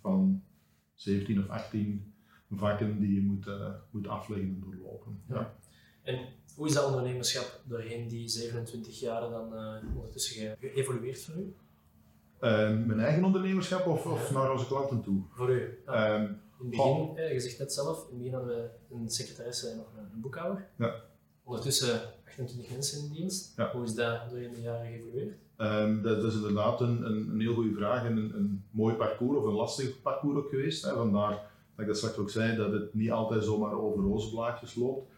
van 0.00 0.42
17 0.94 1.38
of 1.38 1.48
18 1.48 2.14
vakken 2.50 3.00
die 3.00 3.14
je 3.14 3.22
moet, 3.22 3.46
moet 3.90 4.06
afleggen 4.06 4.48
en 4.48 4.60
doorlopen. 4.60 5.20
Ja. 5.28 5.56
En 6.02 6.18
hoe 6.56 6.66
is 6.66 6.74
dat 6.74 6.86
ondernemerschap 6.86 7.60
doorheen 7.66 8.08
die 8.08 8.28
27 8.28 9.00
jaar 9.00 9.20
dan 9.20 9.54
ondertussen 9.94 10.56
geëvolueerd 10.60 11.24
voor 11.24 11.34
u? 11.34 11.54
Uh, 12.44 12.86
mijn 12.86 13.00
eigen 13.00 13.24
ondernemerschap 13.24 13.86
of, 13.86 14.06
of 14.06 14.32
naar 14.32 14.52
onze 14.52 14.66
klanten 14.66 15.02
toe? 15.02 15.22
Voor 15.30 15.50
u. 15.50 15.78
Ja. 15.86 16.14
Um, 16.14 16.22
in 16.22 16.36
het 16.58 16.70
begin, 16.70 17.16
eh, 17.16 17.32
je 17.32 17.40
zegt 17.40 17.58
net 17.58 17.72
zelf, 17.72 17.98
in 17.98 18.04
het 18.08 18.18
begin 18.18 18.34
hadden 18.34 18.56
we 18.56 18.94
een 18.94 19.10
secretaresse 19.10 19.68
en 19.68 19.76
nog 19.76 19.86
een 19.96 20.20
boekhouder. 20.20 20.68
Ja. 20.78 20.94
Ondertussen 21.44 22.00
28 22.26 22.70
mensen 22.70 23.04
in 23.04 23.12
dienst. 23.12 23.52
Ja. 23.56 23.70
Hoe 23.72 23.84
is 23.84 23.94
dat 23.94 24.30
doorheen 24.30 24.54
de 24.54 24.60
jaren 24.60 24.86
geëvolueerd? 24.86 25.34
Um, 25.58 26.02
dat, 26.02 26.20
dat, 26.20 26.32
is 26.32 26.36
inderdaad 26.36 26.80
een, 26.80 27.06
een, 27.06 27.28
een 27.30 27.40
heel 27.40 27.54
goede 27.54 27.74
vraag 27.74 28.04
en 28.04 28.16
een, 28.16 28.36
een 28.36 28.64
mooi 28.70 28.94
parcours 28.94 29.38
of 29.38 29.44
een 29.44 29.52
lastig 29.52 30.02
parcours 30.02 30.36
ook 30.36 30.48
geweest. 30.48 30.84
Hè. 30.84 30.92
Vandaar 30.92 31.30
dat 31.30 31.80
ik 31.80 31.86
dat 31.86 31.96
straks 31.96 32.16
ook 32.16 32.30
zei, 32.30 32.56
dat 32.56 32.72
het 32.72 32.94
niet 32.94 33.10
altijd 33.10 33.44
zomaar 33.44 33.72
over 33.72 34.02
rozenblaadjes 34.02 34.74
loopt. 34.74 35.10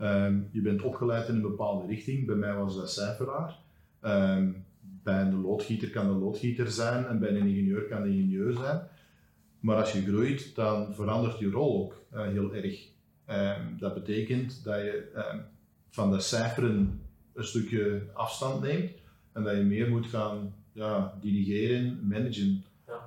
Um, 0.00 0.48
je 0.52 0.60
bent 0.60 0.82
opgeleid 0.82 1.28
in 1.28 1.34
een 1.34 1.42
bepaalde 1.42 1.86
richting. 1.86 2.26
Bij 2.26 2.36
mij 2.36 2.54
was 2.54 2.76
dat 2.76 2.90
cijferaar. 2.90 3.58
Um, 4.02 4.63
bij 5.04 5.20
een 5.20 5.40
loodgieter 5.40 5.90
kan 5.90 6.06
een 6.06 6.18
loodgieter 6.18 6.70
zijn 6.70 7.06
en 7.06 7.18
bij 7.18 7.28
een 7.28 7.46
ingenieur 7.46 7.82
kan 7.82 8.02
een 8.02 8.12
ingenieur 8.12 8.52
zijn. 8.52 8.88
Maar 9.60 9.76
als 9.76 9.92
je 9.92 10.02
groeit, 10.02 10.54
dan 10.54 10.94
verandert 10.94 11.38
je 11.38 11.50
rol 11.50 11.82
ook 11.82 12.02
uh, 12.14 12.26
heel 12.26 12.54
erg. 12.54 12.88
Um, 13.30 13.78
dat 13.78 13.94
betekent 13.94 14.64
dat 14.64 14.76
je 14.76 15.08
van 15.90 16.10
de 16.10 16.20
cijferen 16.20 17.00
een 17.34 17.44
stukje 17.44 18.02
afstand 18.12 18.62
neemt 18.62 18.90
en 19.32 19.42
dat 19.42 19.56
je 19.56 19.62
meer 19.62 19.88
moet 19.88 20.06
gaan 20.06 20.54
ja, 20.72 21.18
dirigeren, 21.20 22.06
managen. 22.06 22.64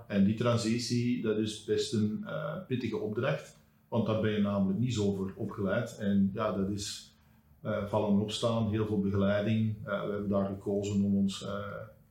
En 0.08 0.24
die 0.24 0.36
transitie, 0.36 1.22
dat 1.22 1.38
is 1.38 1.64
best 1.64 1.94
een 1.94 2.24
uh, 2.24 2.54
pittige 2.68 2.98
opdracht, 2.98 3.58
want 3.88 4.06
daar 4.06 4.22
ben 4.22 4.32
je 4.32 4.42
namelijk 4.42 4.80
niet 4.80 4.94
zo 4.94 5.16
voor 5.16 5.34
opgeleid. 5.36 5.98
En 5.98 6.32
ja, 6.34 6.52
dat 6.52 6.70
is 6.70 7.17
vallen 7.88 8.10
en 8.10 8.20
opstaan, 8.20 8.70
heel 8.70 8.86
veel 8.86 9.00
begeleiding. 9.00 9.76
Uh, 9.78 10.06
we 10.06 10.12
hebben 10.12 10.30
daar 10.30 10.46
gekozen 10.46 11.04
om 11.04 11.18
ons 11.18 11.48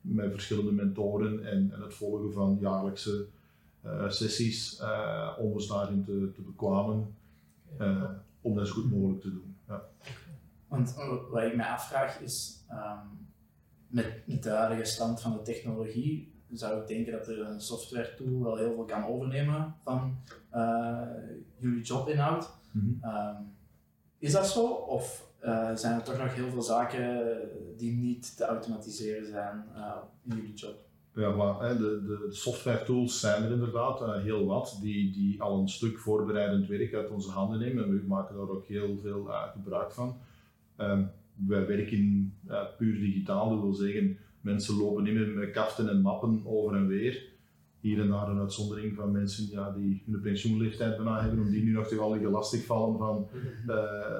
met 0.01 0.31
verschillende 0.31 0.71
mentoren 0.71 1.45
en, 1.45 1.71
en, 1.73 1.81
het 1.81 1.93
volgen 1.93 2.33
van 2.33 2.57
jaarlijkse 2.61 3.25
sessies, 4.07 4.81
om 5.37 5.51
ons 5.51 5.67
daarin 5.67 6.03
te, 6.03 6.31
te 6.35 6.41
bekwamen, 6.41 7.15
om 8.41 8.55
dat 8.55 8.67
zo 8.67 8.73
goed 8.73 8.91
mogelijk 8.91 9.21
te 9.21 9.29
doen. 9.29 9.55
Ja. 9.67 9.83
Want 10.67 10.95
wat 11.31 11.43
ik 11.43 11.55
mij 11.55 11.69
afvraag 11.69 12.19
is, 12.19 12.65
um, 12.71 13.27
met, 13.87 14.21
met 14.25 14.43
de 14.43 14.49
huidige 14.49 14.85
stand 14.85 15.21
van 15.21 15.31
de 15.31 15.41
technologie, 15.41 16.31
zou 16.51 16.81
ik 16.81 16.87
denken 16.87 17.11
dat 17.11 17.27
er 17.27 17.39
een 17.39 17.61
software 17.61 18.15
tool 18.15 18.43
wel 18.43 18.57
heel 18.57 18.73
veel 18.73 18.85
kan 18.85 19.05
overnemen 19.05 19.75
van 19.83 20.17
uh, 20.53 21.01
jullie 21.57 21.83
jobinhoud. 21.83 22.49
Mm 22.71 22.99
um, 23.03 23.55
is 24.19 24.31
dat 24.31 24.47
zo? 24.47 24.67
Of 24.67 25.26
uh, 25.43 25.75
zijn 25.75 25.95
er 25.95 26.03
toch 26.03 26.17
nog 26.17 26.35
heel 26.35 26.49
veel 26.49 26.61
zaken 26.61 27.39
die 27.77 27.91
niet 27.91 28.37
te 28.37 28.45
automatiseren 28.45 29.25
zijn 29.25 29.65
uh, 29.75 29.95
in 30.29 30.35
jullie 30.35 30.53
job? 30.53 30.85
Ja, 31.13 31.31
maar, 31.31 31.77
de, 31.77 32.03
de, 32.05 32.27
software 32.29 32.83
tools 32.83 33.19
zijn 33.19 33.43
er 33.43 33.51
inderdaad 33.51 34.21
heel 34.21 34.45
wat, 34.45 34.77
die, 34.81 35.11
die 35.11 35.41
al 35.41 35.59
een 35.59 35.69
stuk 35.69 35.99
voorbereidend 35.99 36.67
werk 36.67 36.93
uit 36.93 37.09
onze 37.09 37.29
handen 37.29 37.59
nemen 37.59 37.83
en 37.83 37.89
we 37.89 38.07
maken 38.07 38.35
daar 38.35 38.49
ook 38.49 38.65
heel 38.65 38.97
veel 38.97 39.29
gebruik 39.53 39.91
van. 39.91 40.17
Um, 40.77 41.11
wij 41.47 41.67
werken 41.67 42.33
puur 42.77 42.99
digitaal, 42.99 43.49
dat 43.49 43.61
wil 43.61 43.73
zeggen, 43.73 44.17
Mensen 44.47 44.77
lopen 44.77 45.03
niet 45.03 45.13
meer 45.13 45.27
met 45.27 45.51
kaften 45.51 45.89
en 45.89 46.01
mappen 46.01 46.41
over 46.45 46.75
en 46.75 46.87
weer. 46.87 47.23
Hier 47.79 47.99
en 47.99 48.07
daar 48.07 48.29
een 48.29 48.39
uitzondering 48.39 48.95
van 48.95 49.11
mensen 49.11 49.47
ja, 49.51 49.71
die 49.71 50.03
hun 50.05 50.21
pensioenleeftijd 50.21 50.95
bijna 50.95 51.21
hebben, 51.21 51.39
om 51.39 51.49
die 51.49 51.63
nu 51.63 51.71
nog 51.71 51.97
al 51.97 52.19
lastig 52.19 52.65
vallen 52.65 52.97
van 52.97 53.27
uh, 53.67 53.75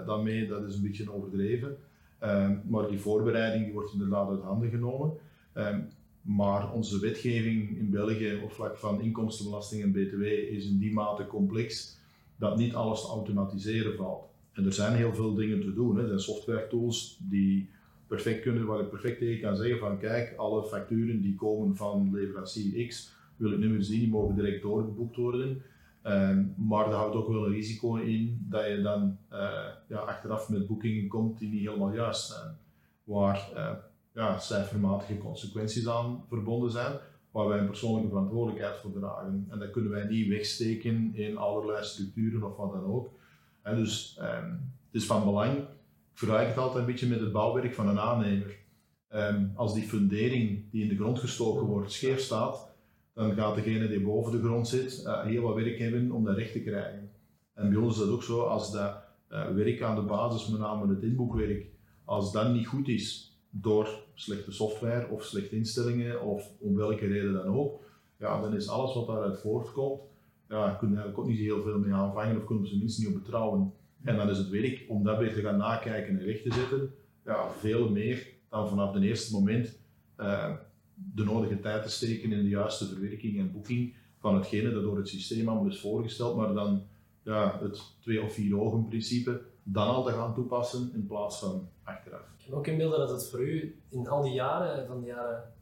daarmee, 0.05 0.47
dat 0.47 0.63
is 0.63 0.75
een 0.75 0.81
beetje 0.81 1.13
overdreven. 1.13 1.77
Ehm, 2.19 2.55
maar 2.67 2.87
die 2.87 2.99
voorbereiding 2.99 3.63
die 3.63 3.73
wordt 3.73 3.93
inderdaad 3.93 4.29
uit 4.29 4.41
handen 4.41 4.69
genomen. 4.69 5.11
Ehm, 5.53 5.79
maar 6.21 6.71
onze 6.73 6.99
wetgeving 6.99 7.77
in 7.77 7.89
België 7.89 8.39
op 8.43 8.51
vlak 8.51 8.77
van 8.77 9.01
inkomstenbelasting 9.01 9.83
en 9.83 9.91
btw 9.91 10.21
is 10.21 10.65
in 10.65 10.77
die 10.77 10.93
mate 10.93 11.27
complex 11.27 11.97
dat 12.35 12.57
niet 12.57 12.73
alles 12.73 13.01
te 13.01 13.07
automatiseren 13.07 13.95
valt. 13.95 14.25
En 14.53 14.65
er 14.65 14.73
zijn 14.73 14.95
heel 14.95 15.13
veel 15.13 15.33
dingen 15.33 15.61
te 15.61 15.73
doen. 15.73 15.95
Hè. 15.95 16.01
Er 16.01 16.07
zijn 16.07 16.19
software 16.19 16.67
tools 16.67 17.19
die 17.21 17.69
perfect 18.07 18.41
kunnen, 18.41 18.65
waar 18.65 18.79
ik 18.79 18.89
perfect 18.89 19.19
tegen 19.19 19.41
kan 19.41 19.55
zeggen 19.55 19.79
van 19.79 19.99
kijk, 19.99 20.33
alle 20.37 20.63
facturen 20.63 21.21
die 21.21 21.35
komen 21.35 21.75
van 21.75 22.09
leverancier 22.13 22.87
X 22.87 23.15
wil 23.37 23.51
ik 23.51 23.57
nu 23.57 23.83
zien, 23.83 23.99
die 23.99 24.09
mogen 24.09 24.35
direct 24.35 24.61
doorgeboekt 24.61 25.15
worden. 25.15 25.61
Ehm, 26.01 26.45
maar 26.55 26.85
daar 26.85 26.93
houdt 26.93 27.15
ook 27.15 27.27
wel 27.27 27.45
een 27.45 27.51
risico 27.51 27.95
in 27.95 28.45
dat 28.49 28.65
je 28.65 28.81
dan 28.81 29.17
uh, 29.31 29.39
ja, 29.87 29.97
achteraf 29.97 30.49
met 30.49 30.67
boekingen 30.67 31.07
komt 31.07 31.39
die 31.39 31.49
niet 31.49 31.67
helemaal 31.67 31.93
juist 31.93 32.27
zijn. 32.27 32.57
Waar 33.03 33.49
uh, 33.55 33.71
ja, 34.13 34.39
cijfermatige 34.39 35.17
consequenties 35.17 35.87
aan 35.87 36.23
verbonden 36.27 36.71
zijn, 36.71 36.93
waar 37.31 37.47
wij 37.47 37.59
een 37.59 37.67
persoonlijke 37.67 38.09
verantwoordelijkheid 38.09 38.77
voor 38.77 38.91
dragen. 38.91 39.45
En 39.49 39.59
dat 39.59 39.71
kunnen 39.71 39.91
wij 39.91 40.05
niet 40.05 40.27
wegsteken 40.27 41.15
in 41.15 41.37
allerlei 41.37 41.83
structuren 41.83 42.43
of 42.43 42.57
wat 42.57 42.71
dan 42.71 42.85
ook. 42.85 43.09
En 43.61 43.75
dus 43.75 44.19
um, 44.21 44.73
het 44.85 45.01
is 45.01 45.05
van 45.05 45.23
belang, 45.23 45.57
ik 45.57 45.65
vergelijk 46.13 46.47
het 46.47 46.57
altijd 46.57 46.79
een 46.79 46.91
beetje 46.91 47.07
met 47.07 47.19
het 47.19 47.31
bouwwerk 47.31 47.73
van 47.73 47.87
een 47.87 47.99
aannemer. 47.99 48.55
Um, 49.13 49.51
als 49.55 49.73
die 49.73 49.87
fundering 49.87 50.71
die 50.71 50.83
in 50.83 50.89
de 50.89 50.95
grond 50.95 51.19
gestoken 51.19 51.65
wordt 51.65 51.91
scheef 51.91 52.19
staat, 52.19 52.66
dan 53.17 53.33
gaat 53.33 53.55
degene 53.55 53.87
die 53.87 54.01
boven 54.01 54.31
de 54.31 54.47
grond 54.47 54.67
zit 54.67 55.03
uh, 55.05 55.23
heel 55.23 55.41
wat 55.41 55.55
werk 55.55 55.79
hebben 55.79 56.11
om 56.11 56.23
dat 56.23 56.37
recht 56.37 56.51
te 56.51 56.61
krijgen. 56.61 57.09
En 57.53 57.69
bij 57.69 57.77
ons 57.77 57.93
is 57.93 57.99
dat 57.99 58.09
ook 58.09 58.23
zo, 58.23 58.41
als 58.41 58.71
dat 58.71 58.97
uh, 59.31 59.47
werk 59.47 59.81
aan 59.81 59.95
de 59.95 60.01
basis, 60.01 60.47
met 60.47 60.59
name 60.59 60.93
het 60.93 61.03
inboekwerk, 61.03 61.65
als 62.05 62.31
dat 62.31 62.53
niet 62.53 62.67
goed 62.67 62.87
is 62.87 63.37
door 63.49 64.03
slechte 64.13 64.51
software 64.51 65.07
of 65.09 65.23
slechte 65.23 65.55
instellingen 65.55 66.21
of 66.21 66.51
om 66.59 66.75
welke 66.75 67.07
reden 67.07 67.33
dan 67.33 67.45
ook, 67.45 67.81
ja, 68.17 68.41
dan 68.41 68.55
is 68.55 68.69
alles 68.69 68.93
wat 68.93 69.07
daaruit 69.07 69.39
voortkomt, 69.39 70.01
ja, 70.49 70.69
kun 70.69 70.89
je 70.89 70.95
eigenlijk 70.95 71.19
ook 71.19 71.27
niet 71.27 71.39
heel 71.39 71.61
veel 71.61 71.79
mee 71.79 71.93
aanvangen 71.93 72.37
of 72.37 72.45
kunnen 72.45 72.67
ze 72.67 72.77
minstens 72.77 73.07
niet 73.07 73.15
op 73.15 73.23
betrouwen. 73.23 73.73
En 74.03 74.17
dan 74.17 74.29
is 74.29 74.37
het 74.37 74.49
werk 74.49 74.85
om 74.87 75.03
dat 75.03 75.17
weer 75.17 75.33
te 75.33 75.41
gaan 75.41 75.57
nakijken 75.57 76.19
en 76.19 76.25
recht 76.25 76.43
te 76.43 76.53
zetten, 76.53 76.93
ja, 77.25 77.49
veel 77.49 77.89
meer 77.89 78.27
dan 78.49 78.69
vanaf 78.69 78.93
het 78.93 79.03
eerste 79.03 79.33
moment 79.33 79.79
uh, 80.19 80.53
de 81.13 81.23
nodige 81.23 81.59
tijd 81.59 81.83
te 81.83 81.89
steken 81.89 82.31
in 82.31 82.43
de 82.43 82.49
juiste 82.49 82.87
verwerking 82.87 83.39
en 83.39 83.51
boeking 83.51 83.93
van 84.19 84.35
hetgene 84.35 84.71
dat 84.71 84.83
door 84.83 84.97
het 84.97 85.07
systeem 85.07 85.47
allemaal 85.47 85.71
is 85.71 85.79
voorgesteld, 85.79 86.37
maar 86.37 86.53
dan 86.53 86.83
ja, 87.23 87.59
het 87.61 87.81
twee 87.99 88.23
of 88.23 88.33
vier 88.33 88.59
ogen 88.59 88.87
principe 88.87 89.41
dan 89.63 89.87
al 89.87 90.03
te 90.03 90.11
gaan 90.11 90.33
toepassen 90.33 90.91
in 90.93 91.05
plaats 91.05 91.39
van 91.39 91.69
achteraf. 91.83 92.21
Ik 92.37 92.45
kan 92.49 92.57
ook 92.57 92.67
inbeelden 92.67 92.99
dat 92.99 93.09
het 93.09 93.29
voor 93.29 93.47
u 93.47 93.79
in 93.89 94.07
al 94.07 94.21
die 94.21 94.33
jaren, 94.33 94.87
van 94.87 94.99
de 94.99 95.05
jaren 95.05 95.53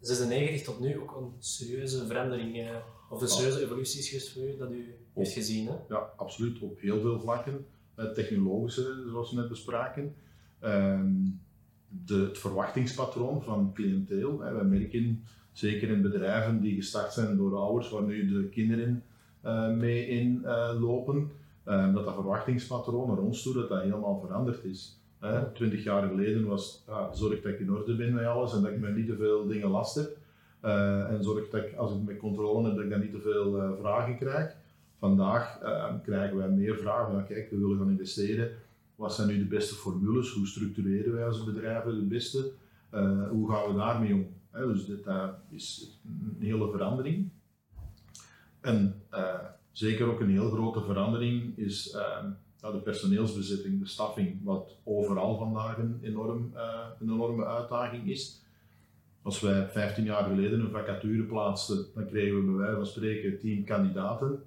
96 0.00 0.62
tot 0.62 0.80
nu, 0.80 1.00
ook 1.00 1.16
een 1.16 1.32
serieuze 1.38 2.06
verandering 2.06 2.56
uh, 2.56 2.76
of 3.10 3.20
een 3.20 3.28
serieuze 3.28 3.62
evolutie 3.62 4.00
is 4.00 4.08
geweest 4.08 4.32
voor 4.32 4.42
u 4.42 4.56
dat 4.56 4.70
u 4.70 4.94
heeft 5.14 5.32
gezien. 5.32 5.66
Hè? 5.66 5.74
Ja, 5.88 6.12
absoluut. 6.16 6.60
Op 6.60 6.80
heel 6.80 7.00
veel 7.00 7.20
vlakken. 7.20 7.66
Het 7.94 8.14
technologische, 8.14 9.04
zoals 9.10 9.30
we 9.30 9.36
net 9.36 9.48
bespraken. 9.48 10.14
Um, 10.60 11.40
de, 12.06 12.14
het 12.14 12.38
verwachtingspatroon 12.38 13.42
van 13.42 13.70
cliënteel. 13.74 14.38
Wij 14.38 14.64
merken, 14.64 15.24
zeker 15.52 15.88
in 15.88 16.02
bedrijven 16.02 16.60
die 16.60 16.74
gestart 16.74 17.12
zijn 17.12 17.36
door 17.36 17.56
ouders, 17.56 17.90
waar 17.90 18.02
nu 18.02 18.28
de 18.28 18.48
kinderen 18.48 19.02
uh, 19.44 19.70
mee 19.70 20.08
inlopen, 20.08 21.30
uh, 21.68 21.74
uh, 21.74 21.94
dat 21.94 22.04
dat 22.04 22.14
verwachtingspatroon 22.14 23.08
naar 23.08 23.18
ons 23.18 23.42
toe, 23.42 23.54
dat 23.54 23.68
dat 23.68 23.82
helemaal 23.82 24.20
veranderd 24.20 24.64
is. 24.64 25.00
Twintig 25.54 25.84
jaar 25.84 26.08
geleden 26.08 26.46
was, 26.46 26.84
zorg 27.12 27.42
dat 27.42 27.52
ik 27.52 27.60
in 27.60 27.72
orde 27.72 27.96
ben 27.96 28.14
met 28.14 28.24
alles 28.24 28.54
en 28.54 28.62
dat 28.62 28.70
ik 28.70 28.78
me 28.78 28.90
niet 28.90 29.06
te 29.06 29.16
veel 29.16 29.46
dingen 29.46 29.68
last 29.68 29.94
heb. 29.94 30.16
En 31.10 31.18
zorg 31.24 31.48
dat 31.48 31.62
ik, 31.62 31.74
als 31.76 31.92
ik 31.92 32.02
met 32.02 32.18
controle 32.18 32.66
heb, 32.66 32.74
dat 32.74 32.84
ik 32.84 32.90
dan 32.90 33.00
niet 33.00 33.10
te 33.10 33.20
veel 33.20 33.76
vragen 33.80 34.16
krijg. 34.16 34.56
Vandaag 34.98 35.58
krijgen 36.02 36.36
wij 36.36 36.48
meer 36.48 36.76
vragen 36.76 37.26
kijk, 37.26 37.50
we 37.50 37.58
willen 37.58 37.78
gaan 37.78 37.90
investeren. 37.90 38.50
Wat 39.02 39.14
zijn 39.14 39.28
nu 39.28 39.38
de 39.38 39.44
beste 39.44 39.74
formules? 39.74 40.32
Hoe 40.32 40.46
structureren 40.46 41.12
wij 41.12 41.26
als 41.26 41.44
bedrijven 41.44 41.94
het 41.94 42.08
beste? 42.08 42.52
hoe 43.30 43.50
gaan 43.50 43.68
we 43.68 43.74
daarmee 43.76 44.14
om? 44.14 44.26
dus 44.52 44.86
dit 44.86 45.06
is 45.50 45.98
een 46.04 46.36
hele 46.46 46.70
verandering. 46.70 47.28
En 48.60 49.02
zeker 49.72 50.06
ook 50.06 50.20
een 50.20 50.30
heel 50.30 50.50
grote 50.50 50.80
verandering 50.80 51.58
is 51.58 51.90
de 52.60 52.80
personeelsbezetting, 52.84 53.80
de 53.80 53.86
staffing, 53.86 54.44
wat 54.44 54.76
overal 54.84 55.38
vandaag 55.38 55.78
een, 55.78 55.98
enorm, 56.02 56.52
een 57.00 57.10
enorme 57.10 57.44
uitdaging 57.44 58.08
is. 58.08 58.42
Als 59.22 59.40
wij 59.40 59.68
15 59.68 60.04
jaar 60.04 60.24
geleden 60.24 60.60
een 60.60 60.70
vacature 60.70 61.22
plaatsten, 61.22 61.86
dan 61.94 62.06
kregen 62.06 62.36
we 62.36 62.42
bij 62.42 62.54
wijze 62.54 62.76
van 62.76 62.86
spreken 62.86 63.38
10 63.38 63.64
kandidaten. 63.64 64.42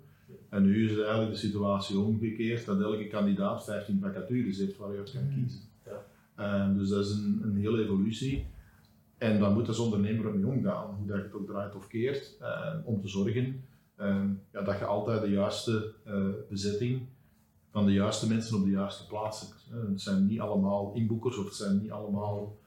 En 0.55 0.63
nu 0.63 0.83
is 0.83 0.91
het 0.91 0.99
eigenlijk 0.99 1.31
de 1.31 1.47
situatie 1.47 1.99
omgekeerd 1.99 2.65
dat 2.65 2.81
elke 2.81 3.07
kandidaat 3.07 3.63
15 3.63 3.99
vacatures 3.99 4.57
heeft 4.57 4.77
waar 4.77 4.91
je 4.91 4.97
uit 4.97 5.11
kan 5.11 5.29
kiezen. 5.33 5.59
Ja. 6.35 6.73
dus 6.73 6.89
dat 6.89 7.05
is 7.05 7.11
een, 7.11 7.41
een 7.43 7.55
hele 7.55 7.83
evolutie. 7.83 8.45
En 9.17 9.39
dan 9.39 9.53
moet 9.53 9.67
als 9.67 9.79
ondernemer 9.79 10.33
mee 10.33 10.47
omgaan, 10.47 10.95
hoe 10.95 11.07
dat 11.07 11.17
je 11.17 11.23
het 11.23 11.33
ook 11.33 11.47
draait 11.47 11.75
of 11.75 11.87
keert, 11.87 12.37
uh, 12.41 12.73
om 12.83 13.01
te 13.01 13.07
zorgen 13.07 13.63
uh, 13.99 14.23
ja, 14.51 14.61
dat 14.61 14.79
je 14.79 14.85
altijd 14.85 15.21
de 15.21 15.29
juiste 15.29 15.93
uh, 16.07 16.25
bezetting 16.49 17.01
van 17.71 17.85
de 17.85 17.93
juiste 17.93 18.27
mensen 18.27 18.57
op 18.57 18.63
de 18.63 18.69
juiste 18.69 19.07
plaats 19.07 19.41
hebt. 19.41 19.89
het 19.89 20.01
zijn 20.01 20.25
niet 20.25 20.39
allemaal 20.39 20.93
inboekers 20.93 21.37
of 21.37 21.45
het 21.45 21.55
zijn 21.55 21.81
niet 21.81 21.91
allemaal 21.91 22.57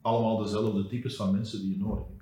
allemaal 0.00 0.36
dezelfde 0.36 0.86
types 0.86 1.16
van 1.16 1.32
mensen 1.32 1.60
die 1.60 1.70
je 1.70 1.78
nodig 1.78 2.06
hebt. 2.06 2.17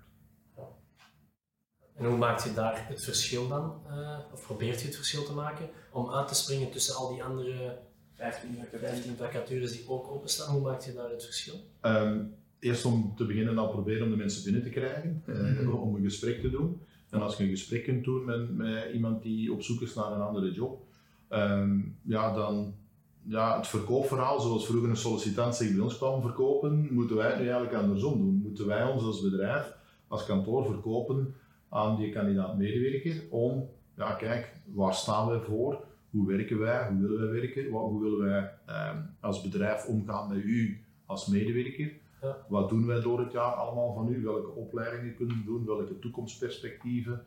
En 1.96 2.06
hoe 2.06 2.16
maakt 2.16 2.42
je 2.42 2.52
daar 2.52 2.86
het 2.88 3.04
verschil 3.04 3.48
dan, 3.48 3.72
uh, 3.88 4.18
of 4.32 4.42
probeert 4.42 4.80
je 4.80 4.86
het 4.86 4.96
verschil 4.96 5.24
te 5.24 5.32
maken, 5.32 5.68
om 5.90 6.10
uit 6.10 6.28
te 6.28 6.34
springen 6.34 6.70
tussen 6.70 6.94
al 6.94 7.12
die 7.12 7.22
andere 7.22 7.78
15, 8.14 8.56
15 8.80 9.16
vacatures 9.16 9.72
die 9.72 9.88
ook 9.88 10.10
openstaan? 10.10 10.54
Hoe 10.54 10.62
maakt 10.62 10.84
je 10.84 10.92
daar 10.92 11.10
het 11.10 11.24
verschil? 11.24 11.54
Um, 11.82 12.34
eerst 12.58 12.84
om 12.84 13.14
te 13.16 13.24
beginnen 13.24 13.58
al 13.58 13.68
proberen 13.68 14.04
om 14.04 14.10
de 14.10 14.16
mensen 14.16 14.44
binnen 14.44 14.62
te 14.62 14.68
krijgen, 14.68 15.22
uh, 15.26 15.82
om 15.82 15.94
een 15.94 16.02
gesprek 16.02 16.40
te 16.40 16.50
doen. 16.50 16.80
En 17.10 17.22
als 17.22 17.36
je 17.36 17.42
een 17.42 17.50
gesprek 17.50 17.84
kunt 17.84 18.04
doen 18.04 18.24
met, 18.24 18.56
met 18.56 18.92
iemand 18.92 19.22
die 19.22 19.52
op 19.52 19.62
zoek 19.62 19.80
is 19.80 19.94
naar 19.94 20.12
een 20.12 20.20
andere 20.20 20.52
job, 20.52 20.82
um, 21.30 21.98
ja, 22.02 22.34
dan 22.34 22.74
ja, 23.22 23.56
het 23.56 23.66
verkoopverhaal, 23.66 24.40
zoals 24.40 24.66
vroeger 24.66 24.90
een 24.90 24.96
sollicitant 24.96 25.56
zich 25.56 25.72
bij 25.72 25.82
ons 25.82 25.96
kwam 25.96 26.20
verkopen, 26.20 26.88
moeten 26.90 27.16
wij 27.16 27.28
het 27.28 27.38
nu 27.38 27.48
eigenlijk 27.48 27.74
andersom 27.74 28.18
doen. 28.18 28.40
Moeten 28.42 28.66
wij 28.66 28.84
ons 28.84 29.02
als 29.02 29.22
bedrijf, 29.22 29.74
als 30.08 30.26
kantoor 30.26 30.66
verkopen 30.66 31.34
aan 31.68 31.96
die 31.96 32.12
kandidaat-medewerker 32.12 33.22
om, 33.30 33.68
ja 33.96 34.14
kijk, 34.14 34.52
waar 34.66 34.94
staan 34.94 35.28
wij 35.28 35.40
voor? 35.40 35.84
Hoe 36.10 36.26
werken 36.26 36.58
wij? 36.58 36.88
Hoe 36.88 37.00
willen 37.00 37.18
wij 37.18 37.40
werken? 37.40 37.70
Wat, 37.70 37.82
hoe 37.82 38.02
willen 38.02 38.26
wij 38.26 38.52
eh, 38.66 38.96
als 39.20 39.40
bedrijf 39.40 39.86
omgaan 39.86 40.28
met 40.28 40.44
u 40.44 40.84
als 41.06 41.26
medewerker? 41.26 41.92
Ja. 42.22 42.36
Wat 42.48 42.68
doen 42.68 42.86
wij 42.86 43.00
door 43.00 43.20
het 43.20 43.32
jaar 43.32 43.52
allemaal 43.52 43.94
van 43.94 44.08
u? 44.12 44.22
Welke 44.22 44.50
opleidingen 44.50 45.14
kunnen 45.14 45.36
we 45.36 45.44
doen? 45.44 45.66
Welke 45.66 45.98
toekomstperspectieven 45.98 47.24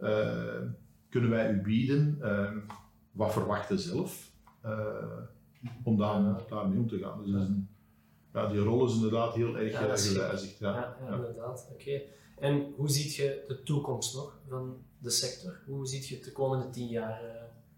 uh, 0.00 0.60
kunnen 1.08 1.30
wij 1.30 1.52
u 1.52 1.60
bieden? 1.60 2.18
Uh, 2.22 2.50
wat 3.12 3.32
verwachten 3.32 3.78
zelf? 3.78 4.34
om 5.82 5.96
daar, 5.96 6.42
daarmee 6.48 6.78
om 6.78 6.88
te 6.88 6.98
gaan. 6.98 7.24
Dus 7.24 7.32
een, 7.32 7.68
ja, 8.32 8.46
die 8.46 8.60
rol 8.60 8.86
is 8.86 8.94
inderdaad 8.94 9.34
heel 9.34 9.58
erg 9.58 9.72
ja, 9.72 9.78
gewijzigd. 9.78 10.58
Ja. 10.58 10.96
Ja, 11.00 11.14
inderdaad. 11.14 11.68
Oké. 11.72 12.00
En 12.38 12.72
hoe 12.76 12.88
ziet 12.88 13.14
je 13.14 13.44
de 13.48 13.62
toekomst 13.62 14.14
nog 14.14 14.38
van 14.48 14.76
de 14.98 15.10
sector? 15.10 15.60
Hoe 15.66 15.86
ziet 15.86 16.08
je 16.08 16.14
het 16.14 16.24
de 16.24 16.32
komende 16.32 16.70
tien 16.70 16.88
jaar 16.88 17.22
uh, 17.24 17.30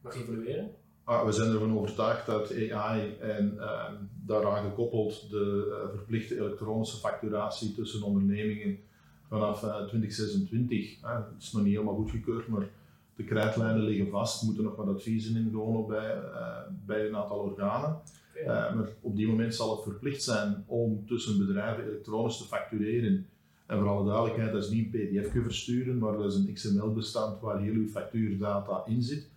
nog 0.02 0.14
evolueren? 0.14 0.70
Ah, 1.04 1.24
we 1.24 1.32
zijn 1.32 1.52
ervan 1.52 1.78
overtuigd 1.78 2.26
dat 2.26 2.52
AI 2.70 3.16
en 3.20 3.54
uh, 3.56 3.84
daaraan 4.24 4.64
gekoppeld 4.64 5.30
de 5.30 5.66
uh, 5.68 5.96
verplichte 5.96 6.36
elektronische 6.36 6.96
facturatie 6.96 7.74
tussen 7.74 8.02
ondernemingen 8.02 8.78
vanaf 9.28 9.58
2026, 9.58 11.00
het 11.00 11.24
is 11.38 11.52
nog 11.52 11.62
niet 11.62 11.72
helemaal 11.72 11.94
goedgekeurd, 11.94 12.48
maar 12.48 12.68
de 13.16 13.24
krijtlijnen 13.24 13.82
liggen 13.82 14.08
vast, 14.08 14.42
moeten 14.42 14.64
nog 14.64 14.76
wat 14.76 14.88
adviezen 14.88 15.36
inwonen 15.36 15.86
bij, 15.86 16.22
bij 16.86 17.06
een 17.06 17.16
aantal 17.16 17.38
organen. 17.38 18.00
Maar 18.46 18.88
op 19.00 19.16
die 19.16 19.28
moment 19.28 19.54
zal 19.54 19.70
het 19.70 19.82
verplicht 19.82 20.22
zijn 20.22 20.64
om 20.66 21.06
tussen 21.06 21.38
bedrijven 21.38 21.84
elektronisch 21.84 22.38
te 22.38 22.44
factureren. 22.44 23.26
En 23.68 23.78
voor 23.78 23.88
alle 23.88 24.06
duidelijkheid, 24.06 24.52
dat 24.52 24.64
is 24.64 24.70
niet 24.70 24.94
een 24.94 25.10
pdf 25.10 25.32
versturen, 25.32 25.98
maar 25.98 26.16
dat 26.16 26.32
is 26.32 26.38
een 26.38 26.52
XML-bestand 26.52 27.40
waar 27.40 27.60
heel 27.60 27.72
uw 27.72 27.88
factuurdata 27.88 28.82
in 28.86 29.02
zit. 29.02 29.28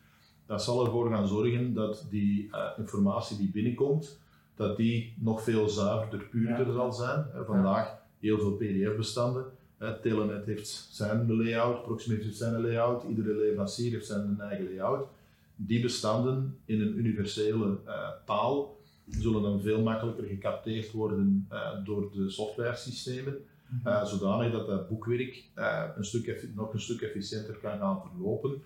Dat 0.45 0.63
zal 0.63 0.85
ervoor 0.85 1.09
gaan 1.09 1.27
zorgen 1.27 1.73
dat 1.73 2.05
die 2.09 2.47
uh, 2.47 2.69
informatie 2.77 3.37
die 3.37 3.51
binnenkomt, 3.51 4.19
dat 4.55 4.77
die 4.77 5.13
nog 5.19 5.43
veel 5.43 5.69
zuiverder, 5.69 6.27
puurder 6.27 6.73
zal 6.73 6.93
zijn. 6.93 7.25
vandaag 7.45 7.97
heel 8.19 8.37
veel 8.39 8.51
pdf-bestanden 8.51 9.45
Telenet 10.01 10.45
heeft 10.45 10.87
zijn 10.91 11.37
layout, 11.37 11.83
Proximus 11.83 12.23
heeft 12.23 12.37
zijn 12.37 12.61
layout, 12.61 13.03
iedere 13.03 13.33
leverancier 13.33 13.91
heeft 13.91 14.05
zijn 14.05 14.39
eigen 14.39 14.65
layout. 14.65 15.07
Die 15.55 15.81
bestanden 15.81 16.57
in 16.65 16.81
een 16.81 16.97
universele 16.97 17.77
uh, 17.87 18.09
taal 18.25 18.79
zullen 19.09 19.41
dan 19.41 19.61
veel 19.61 19.81
makkelijker 19.81 20.23
gecapteerd 20.23 20.91
worden 20.91 21.47
door 21.83 22.11
de 22.13 22.29
softwaresystemen. 22.29 23.37
Uh, 23.85 24.05
zodanig 24.05 24.51
dat 24.51 24.67
dat 24.67 24.87
boekwerk 24.87 25.43
een 25.95 26.05
stuk 26.05 26.51
nog 26.55 26.73
een 26.73 26.81
stuk 26.81 27.01
efficiënter 27.01 27.55
kan 27.55 27.77
gaan 27.77 28.01
verlopen. 28.01 28.61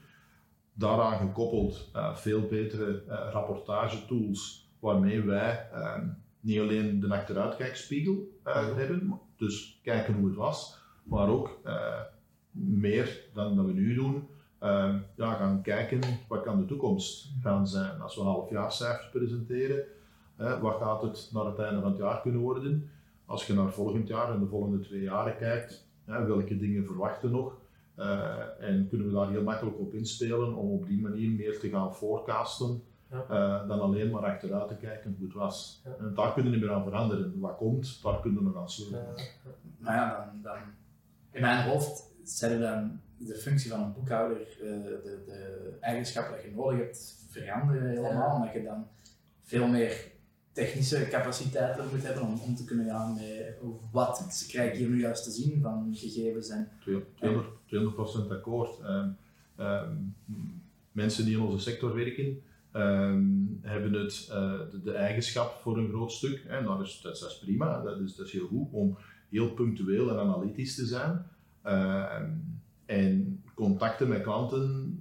Daaraan 0.74 1.18
gekoppeld 1.18 1.92
veel 2.14 2.42
betere 2.42 3.04
rapportagetools 3.08 4.70
waarmee 4.80 5.22
wij 5.22 5.70
ehm, 5.74 6.08
niet 6.40 6.60
alleen 6.60 7.00
de 7.00 7.14
achteruitkijkspiegel 7.14 8.40
hebben, 8.44 9.20
dus 9.38 9.80
kijken 9.84 10.14
hoe 10.14 10.28
het 10.28 10.36
was, 10.36 10.80
maar 11.04 11.28
ook 11.30 11.60
meer 12.52 13.30
dan 13.34 13.56
dat 13.56 13.66
we 13.66 13.72
nu 13.72 13.94
doen, 13.94 14.28
uh, 14.64 14.96
ja, 15.16 15.34
gaan 15.34 15.62
kijken 15.62 16.02
wat 16.28 16.44
kan 16.44 16.58
de 16.58 16.66
toekomst 16.66 17.32
gaan 17.42 17.68
zijn. 17.68 18.02
Als 18.02 18.16
we 18.16 18.22
halfjaarcijfers 18.22 19.10
presenteren, 19.10 19.84
wat 20.38 20.78
gaat 20.78 21.02
het 21.02 21.30
naar 21.34 21.46
het 21.46 21.60
einde 21.60 21.82
van 21.82 21.90
het 21.90 22.00
jaar 22.00 22.22
kunnen 22.22 22.42
worden? 22.42 22.90
Als 23.26 23.48
je 23.48 23.54
naar 23.54 23.72
volgend 23.72 24.08
jaar 24.08 24.34
en 24.34 24.40
de 24.40 24.48
volgende 24.48 24.80
twee 24.80 25.02
jaren 25.02 25.38
kijkt, 25.38 25.88
welke 26.06 26.58
dingen 26.58 26.86
verwachten 26.86 27.32
nog? 27.32 27.64
Uh, 28.00 28.38
en 28.60 28.88
kunnen 28.90 29.08
we 29.08 29.14
daar 29.14 29.30
heel 29.30 29.44
makkelijk 29.44 29.80
op 29.80 29.94
inspelen 29.94 30.56
om 30.56 30.72
op 30.72 30.88
die 30.88 31.02
manier 31.02 31.30
meer 31.30 31.60
te 31.60 31.70
gaan 31.70 31.96
forecasten 31.96 32.84
ja. 33.10 33.26
uh, 33.30 33.68
dan 33.68 33.80
alleen 33.80 34.12
maar 34.12 34.26
achteruit 34.26 34.68
te 34.68 34.76
kijken 34.76 35.16
hoe 35.18 35.28
het 35.28 35.36
was. 35.36 35.82
Ja. 35.86 35.96
En 36.00 36.14
daar 36.14 36.34
kunnen 36.34 36.52
we 36.52 36.58
niet 36.58 36.68
meer 36.68 36.76
aan 36.76 36.84
veranderen. 36.84 37.40
Wat 37.40 37.58
komt, 37.58 38.00
daar 38.04 38.20
kunnen 38.20 38.44
we 38.44 38.48
nog 38.50 38.58
aan 38.58 38.70
sleutelen. 38.70 39.16
Ja. 39.16 39.52
Maar 39.78 39.96
ja, 39.96 40.32
dan, 40.32 40.42
dan 40.42 40.58
in 41.32 41.42
mijn 41.42 41.70
hoofd 41.70 42.14
zijn 42.24 42.60
dan 42.60 43.00
de 43.18 43.36
functie 43.36 43.72
van 43.72 43.82
een 43.82 43.94
boekhouder, 43.94 44.38
uh, 44.40 44.84
de, 44.84 45.24
de 45.26 45.78
eigenschappen 45.80 46.36
dat 46.36 46.44
je 46.44 46.52
nodig 46.56 46.80
hebt, 46.80 47.28
veranderen 47.30 47.90
helemaal. 47.90 48.36
Omdat 48.36 48.54
je 48.54 48.64
dan 48.64 48.88
veel 49.42 49.68
meer 49.68 50.12
technische 50.56 51.08
capaciteiten 51.10 51.86
moet 51.92 52.04
hebben 52.04 52.24
om, 52.24 52.40
om 52.40 52.56
te 52.56 52.64
kunnen 52.64 52.86
gaan 52.86 53.14
met 53.14 53.58
wat 53.92 54.46
krijg 54.48 54.72
ik 54.72 54.78
hier 54.78 54.90
nu 54.90 55.00
juist 55.00 55.24
te 55.24 55.32
zien 55.32 55.62
van 55.62 55.90
gegevens. 55.94 56.50
En, 56.50 56.70
200%, 56.80 56.84
200 57.66 58.32
akkoord. 58.32 58.80
Um, 58.84 59.18
um, 59.60 60.16
mensen 60.92 61.26
die 61.26 61.36
in 61.36 61.42
onze 61.42 61.70
sector 61.70 61.96
werken, 61.96 62.42
um, 62.74 63.60
hebben 63.62 63.94
het, 63.94 64.30
uh, 64.32 64.60
de, 64.84 64.92
eigenschap 64.92 65.60
voor 65.62 65.78
een 65.78 65.90
groot 65.90 66.12
stuk. 66.12 66.44
En 66.48 66.64
dat 66.64 66.82
is, 66.82 67.00
dat 67.02 67.16
is 67.16 67.40
prima, 67.44 67.82
dat 67.82 68.00
is, 68.00 68.16
dat 68.16 68.26
is 68.26 68.32
heel 68.32 68.48
goed 68.48 68.68
om 68.72 68.98
heel 69.30 69.50
punctueel 69.50 70.10
en 70.10 70.18
analytisch 70.18 70.76
te 70.76 70.86
zijn. 70.86 71.26
En 72.86 73.44
contacten 73.54 74.08
met 74.08 74.22
klanten, 74.22 75.00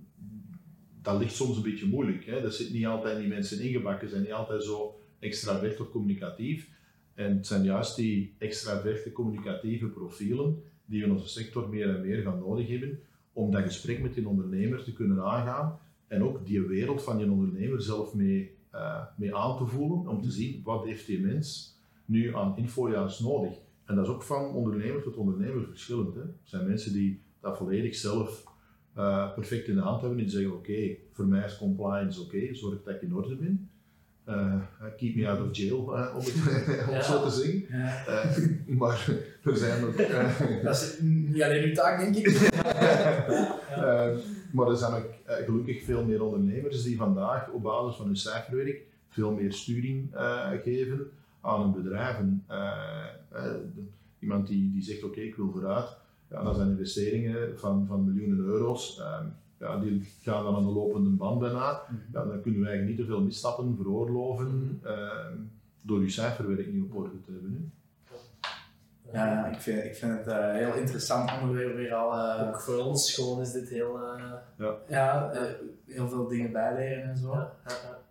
dat 1.02 1.18
ligt 1.18 1.34
soms 1.34 1.56
een 1.56 1.62
beetje 1.62 1.86
moeilijk. 1.86 2.24
Hè? 2.24 2.42
Dat 2.42 2.54
zit 2.54 2.72
niet 2.72 2.86
altijd 2.86 3.14
in 3.14 3.20
die 3.20 3.32
mensen 3.32 3.60
ingebakken, 3.60 4.08
zijn 4.08 4.22
niet 4.22 4.32
altijd 4.32 4.64
zo 4.64 4.98
extravert 5.24 5.80
of 5.80 5.90
communicatief. 5.90 6.68
En 7.14 7.36
het 7.36 7.46
zijn 7.46 7.64
juist 7.64 7.96
die 7.96 8.34
extraverte 8.38 9.12
communicatieve 9.12 9.86
profielen 9.86 10.62
die 10.86 11.00
we 11.00 11.06
in 11.06 11.12
onze 11.12 11.28
sector 11.28 11.68
meer 11.68 11.94
en 11.94 12.06
meer 12.06 12.22
gaan 12.22 12.38
nodig 12.38 12.68
hebben 12.68 12.98
om 13.32 13.50
dat 13.50 13.62
gesprek 13.62 14.02
met 14.02 14.14
die 14.14 14.28
ondernemer 14.28 14.84
te 14.84 14.92
kunnen 14.92 15.24
aangaan 15.24 15.78
en 16.06 16.22
ook 16.22 16.46
die 16.46 16.60
wereld 16.60 17.02
van 17.02 17.16
die 17.18 17.30
ondernemer 17.30 17.82
zelf 17.82 18.14
mee, 18.14 18.56
uh, 18.74 19.02
mee 19.16 19.34
aan 19.34 19.58
te 19.58 19.66
voelen, 19.66 20.08
om 20.08 20.22
te 20.22 20.30
zien 20.30 20.60
wat 20.64 20.84
heeft 20.84 21.06
die 21.06 21.20
mens 21.20 21.78
nu 22.04 22.36
aan 22.36 22.56
info 22.56 22.90
juist 22.90 23.20
nodig. 23.20 23.52
En 23.84 23.94
dat 23.94 24.06
is 24.06 24.10
ook 24.10 24.22
van 24.22 24.50
ondernemer 24.50 25.02
tot 25.02 25.16
ondernemer 25.16 25.64
verschillend. 25.64 26.14
Hè. 26.14 26.20
Er 26.20 26.34
zijn 26.42 26.66
mensen 26.66 26.92
die 26.92 27.20
dat 27.40 27.56
volledig 27.56 27.94
zelf 27.94 28.44
uh, 28.96 29.34
perfect 29.34 29.68
in 29.68 29.74
de 29.74 29.80
hand 29.80 30.00
hebben 30.00 30.18
en 30.18 30.24
die 30.24 30.32
zeggen: 30.32 30.52
Oké, 30.52 30.96
voor 31.12 31.26
mij 31.26 31.44
is 31.44 31.58
compliance 31.58 32.20
oké, 32.20 32.54
zorg 32.54 32.82
dat 32.82 32.94
ik 32.94 33.02
in 33.02 33.14
orde 33.14 33.36
ben. 33.36 33.70
Uh, 34.28 34.54
keep 34.96 35.16
me 35.16 35.28
out 35.28 35.40
of 35.40 35.56
jail, 35.56 35.98
uh, 35.98 36.14
om 36.16 36.24
het 36.24 36.88
om 36.90 37.02
zo 37.02 37.22
te 37.22 37.30
zeggen. 37.30 37.64
Ja. 37.68 38.04
maar 38.66 39.08
er 39.44 39.56
zijn 39.56 39.84
ook. 39.84 39.96
dat 40.64 40.74
is 40.74 40.98
niet 41.00 41.42
alleen 41.42 41.64
uw 41.64 41.74
taak, 41.74 41.98
denk 41.98 42.16
ik. 42.16 42.50
maar 44.52 44.68
er 44.68 44.76
zijn 44.76 44.92
ook 44.92 45.10
gelukkig 45.26 45.82
veel 45.82 46.04
meer 46.04 46.22
ondernemers 46.22 46.82
die 46.82 46.96
vandaag 46.96 47.50
op 47.50 47.62
basis 47.62 47.96
van 47.96 48.06
hun 48.06 48.16
cijferwerk 48.16 48.82
veel 49.08 49.32
meer 49.32 49.52
sturing 49.52 50.08
geven 50.62 51.10
aan 51.40 51.60
hun 51.60 51.82
bedrijven. 51.82 52.44
iemand 54.18 54.46
die, 54.46 54.72
die 54.72 54.82
zegt: 54.82 55.04
Oké, 55.04 55.20
ik 55.20 55.34
wil 55.34 55.50
vooruit 55.50 55.96
ja, 56.34 56.42
dat 56.42 56.56
zijn 56.56 56.70
investeringen 56.70 57.58
van, 57.58 57.86
van 57.86 58.04
miljoenen 58.04 58.44
euro's. 58.44 58.98
Um, 58.98 59.34
ja, 59.64 59.78
die 59.78 60.12
gaan 60.22 60.44
dan 60.44 60.56
aan 60.56 60.66
de 60.66 60.72
lopende 60.72 61.10
band 61.10 61.38
bijna. 61.38 61.80
Mhm. 61.88 62.00
Ja, 62.12 62.24
dan 62.24 62.42
kunnen 62.42 62.60
wij 62.60 62.78
niet 62.78 62.96
te 62.96 63.04
veel 63.04 63.20
misstappen 63.20 63.76
veroorloven 63.76 64.80
um, 64.86 65.50
door 65.82 66.00
je 66.00 66.10
cijferwerk 66.10 66.72
niet 66.72 66.82
op 66.82 66.96
orde 66.96 67.22
te 67.24 67.30
hebben. 67.32 67.72
Ja, 69.12 69.46
ik 69.46 69.60
vind, 69.60 69.84
ik 69.84 69.94
vind 69.94 70.18
het 70.18 70.26
een 70.26 70.36
uh, 70.36 70.52
heel 70.52 70.74
interessant 70.74 71.30
onderwerp 71.40 71.74
weer 71.74 71.94
al. 71.94 72.12
Uh, 72.12 72.48
Ook 72.48 72.60
voor 72.60 72.78
ons 72.78 73.14
gewoon 73.14 73.40
is 73.40 73.52
dit 73.52 73.68
heel... 73.68 73.96
Uh, 73.96 74.32
ja, 74.58 74.74
ja 74.88 75.32
heel 75.86 76.08
veel 76.08 76.28
dingen 76.28 76.52
bijleren 76.52 77.02
en 77.02 77.16
zo. 77.16 77.32
Ja, 77.32 77.56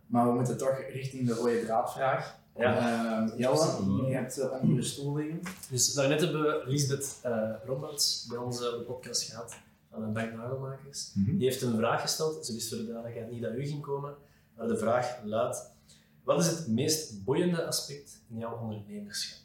maar 0.08 0.28
we 0.28 0.34
moeten 0.34 0.58
toch 0.58 0.78
richting 0.92 1.28
de 1.28 1.34
rode 1.34 1.66
draadvraag. 1.66 2.36
Ja. 2.56 3.26
Uh, 3.28 3.38
Jelle, 3.38 3.66
je 4.08 4.16
hebt 4.16 4.40
uh, 4.40 4.62
onder 4.62 4.76
de 4.76 4.84
stoel 4.84 5.16
liggen. 5.16 5.40
Dus 5.70 5.94
daarnet 5.94 6.22
hebben 6.22 6.42
we 6.42 6.64
Lisbeth 6.66 7.22
uh, 7.26 7.50
Roberts 7.66 8.28
bij 8.30 8.38
ons 8.38 8.68
op 8.68 8.78
de 8.78 8.84
podcast 8.84 9.30
gehad 9.30 9.56
van 9.94 10.06
de 10.06 10.12
Bank 10.12 10.34
Nagelmakers. 10.34 11.14
Mm 11.14 11.26
-hmm. 11.26 11.38
Die 11.38 11.48
heeft 11.48 11.62
een 11.62 11.78
vraag 11.78 12.02
gesteld. 12.02 12.46
Ze 12.46 12.54
wist 12.54 12.70
voor 12.70 12.78
de 12.78 12.86
duidelijkheid 12.86 13.32
niet 13.32 13.42
dat 13.42 13.54
u 13.54 13.66
ging 13.66 13.82
komen. 13.82 14.16
Maar 14.58 14.68
de 14.68 14.78
vraag 14.78 15.24
luidt: 15.24 15.76
Wat 16.24 16.40
is 16.40 16.48
het 16.48 16.68
meest 16.68 17.24
boeiende 17.24 17.66
aspect 17.66 18.24
in 18.30 18.38
jouw 18.38 18.60
ondernemerschap? 18.60 19.40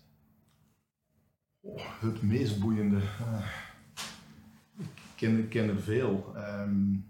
Oh, 1.60 2.00
het 2.00 2.22
meest 2.22 2.60
boeiende. 2.60 2.96
Uh, 2.96 3.46
ik 4.78 4.86
ken, 5.16 5.38
ik 5.38 5.48
ken 5.48 5.68
er 5.68 5.80
veel. 5.80 6.32
Um, 6.36 7.06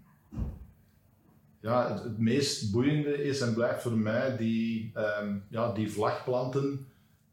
ja, 1.61 1.93
het, 1.93 2.03
het, 2.03 2.17
meest 2.17 2.71
boeiende 2.71 3.23
is 3.23 3.41
en 3.41 3.53
blijft 3.53 3.81
voor 3.81 3.97
mij 3.97 4.37
die, 4.37 4.91
um, 5.21 5.43
ja, 5.49 5.73
die 5.73 5.91
vlagplanten. 5.91 6.87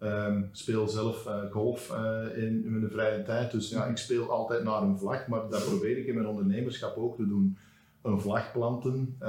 Um, 0.06 0.48
speel 0.52 0.88
zelf 0.88 1.26
uh, 1.26 1.50
golf 1.50 1.90
uh, 1.90 2.42
in, 2.42 2.64
in, 2.64 2.78
mijn 2.78 2.90
vrije 2.90 3.22
tijd, 3.22 3.50
dus 3.50 3.70
ja, 3.70 3.84
ik 3.84 3.96
speel 3.96 4.30
altijd 4.30 4.64
naar 4.64 4.82
een 4.82 4.98
vlag, 4.98 5.26
maar 5.26 5.48
dat 5.50 5.64
probeer 5.64 5.98
ik 5.98 6.06
in 6.06 6.14
mijn 6.14 6.26
ondernemerschap 6.26 6.96
ook 6.96 7.16
te 7.16 7.28
doen. 7.28 7.56
Een 8.02 8.20
vlag 8.20 8.52
planten, 8.52 9.16
uh, 9.22 9.28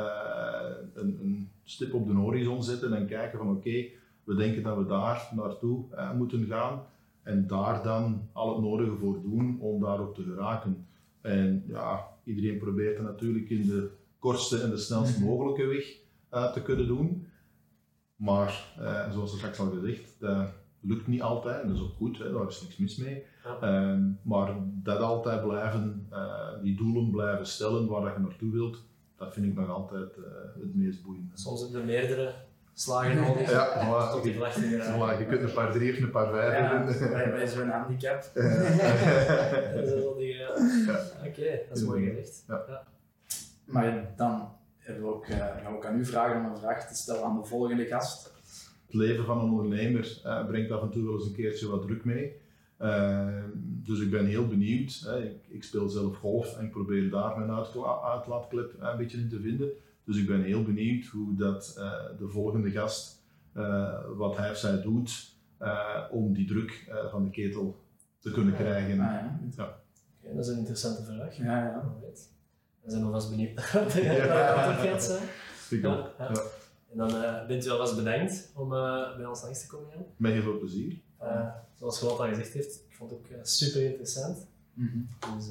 een, 0.94 1.20
een, 1.22 1.50
stip 1.64 1.94
op 1.94 2.08
de 2.08 2.14
horizon 2.14 2.64
zetten 2.64 2.94
en 2.94 3.08
kijken 3.08 3.38
van 3.38 3.50
oké, 3.50 3.58
okay, 3.58 3.94
we 4.24 4.36
denken 4.36 4.64
dat 4.64 4.78
we 4.78 4.86
daar 4.86 5.32
naartoe 5.36 5.86
moeten 6.16 6.46
gaan 6.46 6.84
en 7.24 7.48
daar 7.48 7.84
dan 7.84 8.30
al 8.32 8.54
het 8.54 8.64
nodige 8.64 8.96
voor 8.96 9.22
doen 9.22 9.58
om 9.60 9.82
daarop 9.82 10.16
te 10.16 10.24
geraken. 10.24 10.88
En 11.22 11.64
ja, 11.68 12.08
iedereen 12.24 12.58
probeert 12.58 12.98
er 12.98 13.04
natuurlijk 13.04 13.50
in 13.50 13.66
de 13.68 13.90
kortste 14.20 14.62
en 14.62 14.70
de 14.70 14.78
snelst 14.78 15.20
mogelijke 15.30 15.66
weg 15.66 15.86
te 16.54 16.62
kunnen 16.62 16.88
doen. 16.88 17.28
Maar 18.16 18.74
zoals 19.12 19.32
er 19.32 19.38
straks 19.38 19.60
al 19.60 19.70
gezegd, 19.70 20.18
lukt 20.82 21.08
niet 21.08 21.22
altijd 21.22 21.62
en 21.62 21.68
dat 21.68 21.78
is 21.78 21.84
ook 21.84 21.96
goed, 21.96 22.18
hè, 22.18 22.32
daar 22.32 22.48
is 22.48 22.62
niks 22.62 22.78
mis 22.78 22.98
mee. 22.98 23.24
Ja. 23.44 23.94
Uh, 23.94 24.04
maar 24.22 24.56
dat 24.84 25.00
altijd 25.00 25.44
blijven, 25.44 26.08
eh, 26.10 26.62
die 26.62 26.78
doelen 26.78 27.12
blijven 27.12 27.46
stellen 27.46 27.88
waar 27.88 28.02
dat 28.02 28.14
je 28.14 28.20
naartoe 28.20 28.52
wilt, 28.52 28.84
dat 29.18 29.34
vind 29.34 29.46
ik 29.46 29.56
nog 29.56 29.70
altijd 29.70 30.16
het 30.60 30.76
meest 30.76 31.04
boeiende. 31.04 31.32
Soms 31.34 31.62
hebben 31.62 31.80
we 31.80 31.86
meerdere 31.86 32.34
slagen 32.74 33.16
nodig 33.16 33.52
ja, 33.58 33.88
maar, 33.90 34.10
tot 34.14 34.24
die 34.24 34.36
vlag 34.36 34.56
voilà, 34.56 35.20
Je 35.20 35.26
kunt 35.30 35.42
een 35.42 35.54
paar 35.54 35.72
drie 35.72 35.94
of 35.94 36.00
een 36.00 36.12
paar 36.12 36.32
vijf 36.32 36.54
ja, 36.54 36.78
hebben. 36.78 37.12
Bij, 37.12 37.32
bij 37.32 37.48
zo'n 37.58 37.70
handicap. 37.70 38.24
Oké, 41.28 41.60
dat 41.70 41.78
is 41.78 41.84
mooi 41.84 42.10
gezegd. 42.10 42.44
Ja. 42.48 42.84
Maar 43.66 44.14
dan 44.16 44.52
hebben 44.78 45.04
we 45.04 45.10
ook, 45.10 45.28
uh, 45.28 45.38
gaan 45.38 45.72
we 45.72 45.78
ook 45.78 45.86
aan 45.86 46.00
u 46.00 46.06
vragen 46.06 46.46
om 46.46 46.46
een 46.46 46.58
vraag 46.58 46.88
te 46.88 46.96
stellen 46.96 47.24
aan 47.24 47.42
de 47.42 47.46
volgende 47.46 47.86
gast. 47.86 48.36
Het 48.88 48.96
leven 48.96 49.26
van 49.26 49.40
een 49.40 49.50
ondernemer 49.50 50.22
uh, 50.26 50.46
brengt 50.46 50.72
af 50.72 50.82
en 50.82 50.90
toe 50.90 51.04
wel 51.04 51.14
eens 51.14 51.26
een 51.26 51.34
keertje 51.34 51.68
wat 51.68 51.82
druk 51.82 52.06
mee. 52.06 52.36
Uh, 52.82 53.44
dus 53.60 54.00
ik 54.00 54.10
ben 54.10 54.26
heel 54.26 54.48
benieuwd. 54.48 55.02
Hè. 55.06 55.24
Ik, 55.24 55.46
ik, 55.48 55.64
speel 55.64 55.90
zelf 55.90 56.18
golf 56.18 56.58
en 56.58 56.66
ik 56.66 56.72
probeer 56.72 57.10
daar 57.10 57.40
mijn 57.40 57.52
uitlaatklep 58.04 58.74
een 58.80 58.98
beetje 58.98 59.18
in 59.18 59.30
te 59.30 59.40
vinden. 59.40 59.70
Dus 60.04 60.18
ik 60.18 60.28
ben 60.28 60.44
heel 60.44 60.64
benieuwd 60.64 61.06
hoe 61.06 61.36
dat, 61.36 61.74
de 62.20 62.28
volgende 62.28 62.72
gast, 62.72 63.24
wat 64.16 64.38
hij 64.38 64.50
of 64.50 64.58
zij 64.58 64.82
doet 64.82 65.36
om 66.12 66.34
die 66.34 66.48
druk 66.48 66.92
van 67.12 67.24
de 67.24 67.30
ketel 67.30 67.76
te 68.20 68.32
kunnen 68.32 68.56
krijgen. 68.56 68.92
Ah, 68.92 68.98
ja. 68.98 69.40
ja. 69.56 69.80
Okay, 70.22 70.36
dat 70.36 70.46
is 70.46 70.52
een 70.52 70.58
interessante 70.58 71.04
vraag. 71.04 71.38
Ja, 71.38 71.64
ja. 71.64 71.96
We 72.82 72.92
zijn 72.92 73.04
alvast 73.04 73.30
benieuwd 73.30 73.54
naar 73.56 73.72
wat 73.84 73.94
er 73.96 74.90
gaat 74.90 75.04
zijn. 75.04 75.24
Ja, 75.70 76.12
ja. 76.18 76.32
En 76.98 77.08
dan 77.08 77.22
uh, 77.22 77.46
bent 77.46 77.66
u 77.66 77.70
alvast 77.70 77.96
bedankt 77.96 78.52
om 78.54 78.74
uh, 78.74 79.16
bij 79.16 79.26
ons 79.26 79.42
langs 79.42 79.62
te 79.62 79.68
komen. 79.68 79.88
Jan. 79.94 80.06
Met 80.18 80.32
heel 80.32 80.42
veel 80.42 80.58
plezier. 80.58 81.00
Uh, 81.22 81.48
zoals 81.74 82.00
Charlotte 82.00 82.24
al 82.24 82.30
gezegd 82.30 82.54
heeft, 82.54 82.76
ik 82.90 82.96
vond 82.96 83.12
het 83.12 83.20
ook 83.20 83.28
super 83.42 83.84
interessant. 83.84 84.48
Mm 84.74 84.88
-hmm. 84.88 85.36
Dus 85.38 85.48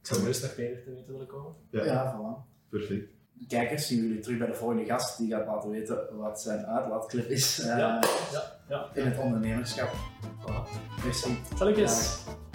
ik 0.00 0.06
zou 0.06 0.20
gerust 0.20 0.42
nog 0.42 0.50
verder 0.50 0.82
te 0.82 0.90
weten 0.90 1.12
willen 1.12 1.26
komen. 1.26 1.52
Ja, 1.70 1.84
ja 1.84 2.16
voilà. 2.16 2.50
Perfect. 2.68 3.10
kijkers 3.48 3.86
zien 3.86 4.02
jullie 4.02 4.20
terug 4.20 4.38
bij 4.38 4.46
de 4.46 4.54
volgende 4.54 4.84
gast 4.84 5.18
die 5.18 5.30
gaat 5.30 5.46
laten 5.46 5.70
weten 5.70 6.16
wat 6.16 6.40
zijn 6.40 6.66
uitlaatklep 6.66 7.28
is 7.28 7.58
eh, 7.58 7.66
Ja, 7.66 8.02
ja, 8.32 8.58
ja. 8.68 8.90
in 8.94 9.04
het 9.04 9.18
ondernemerschap. 9.18 9.92
Voilà. 10.40 10.68
Merci. 11.04 11.38
Salutjes. 11.56 12.24
Dag. 12.24 12.51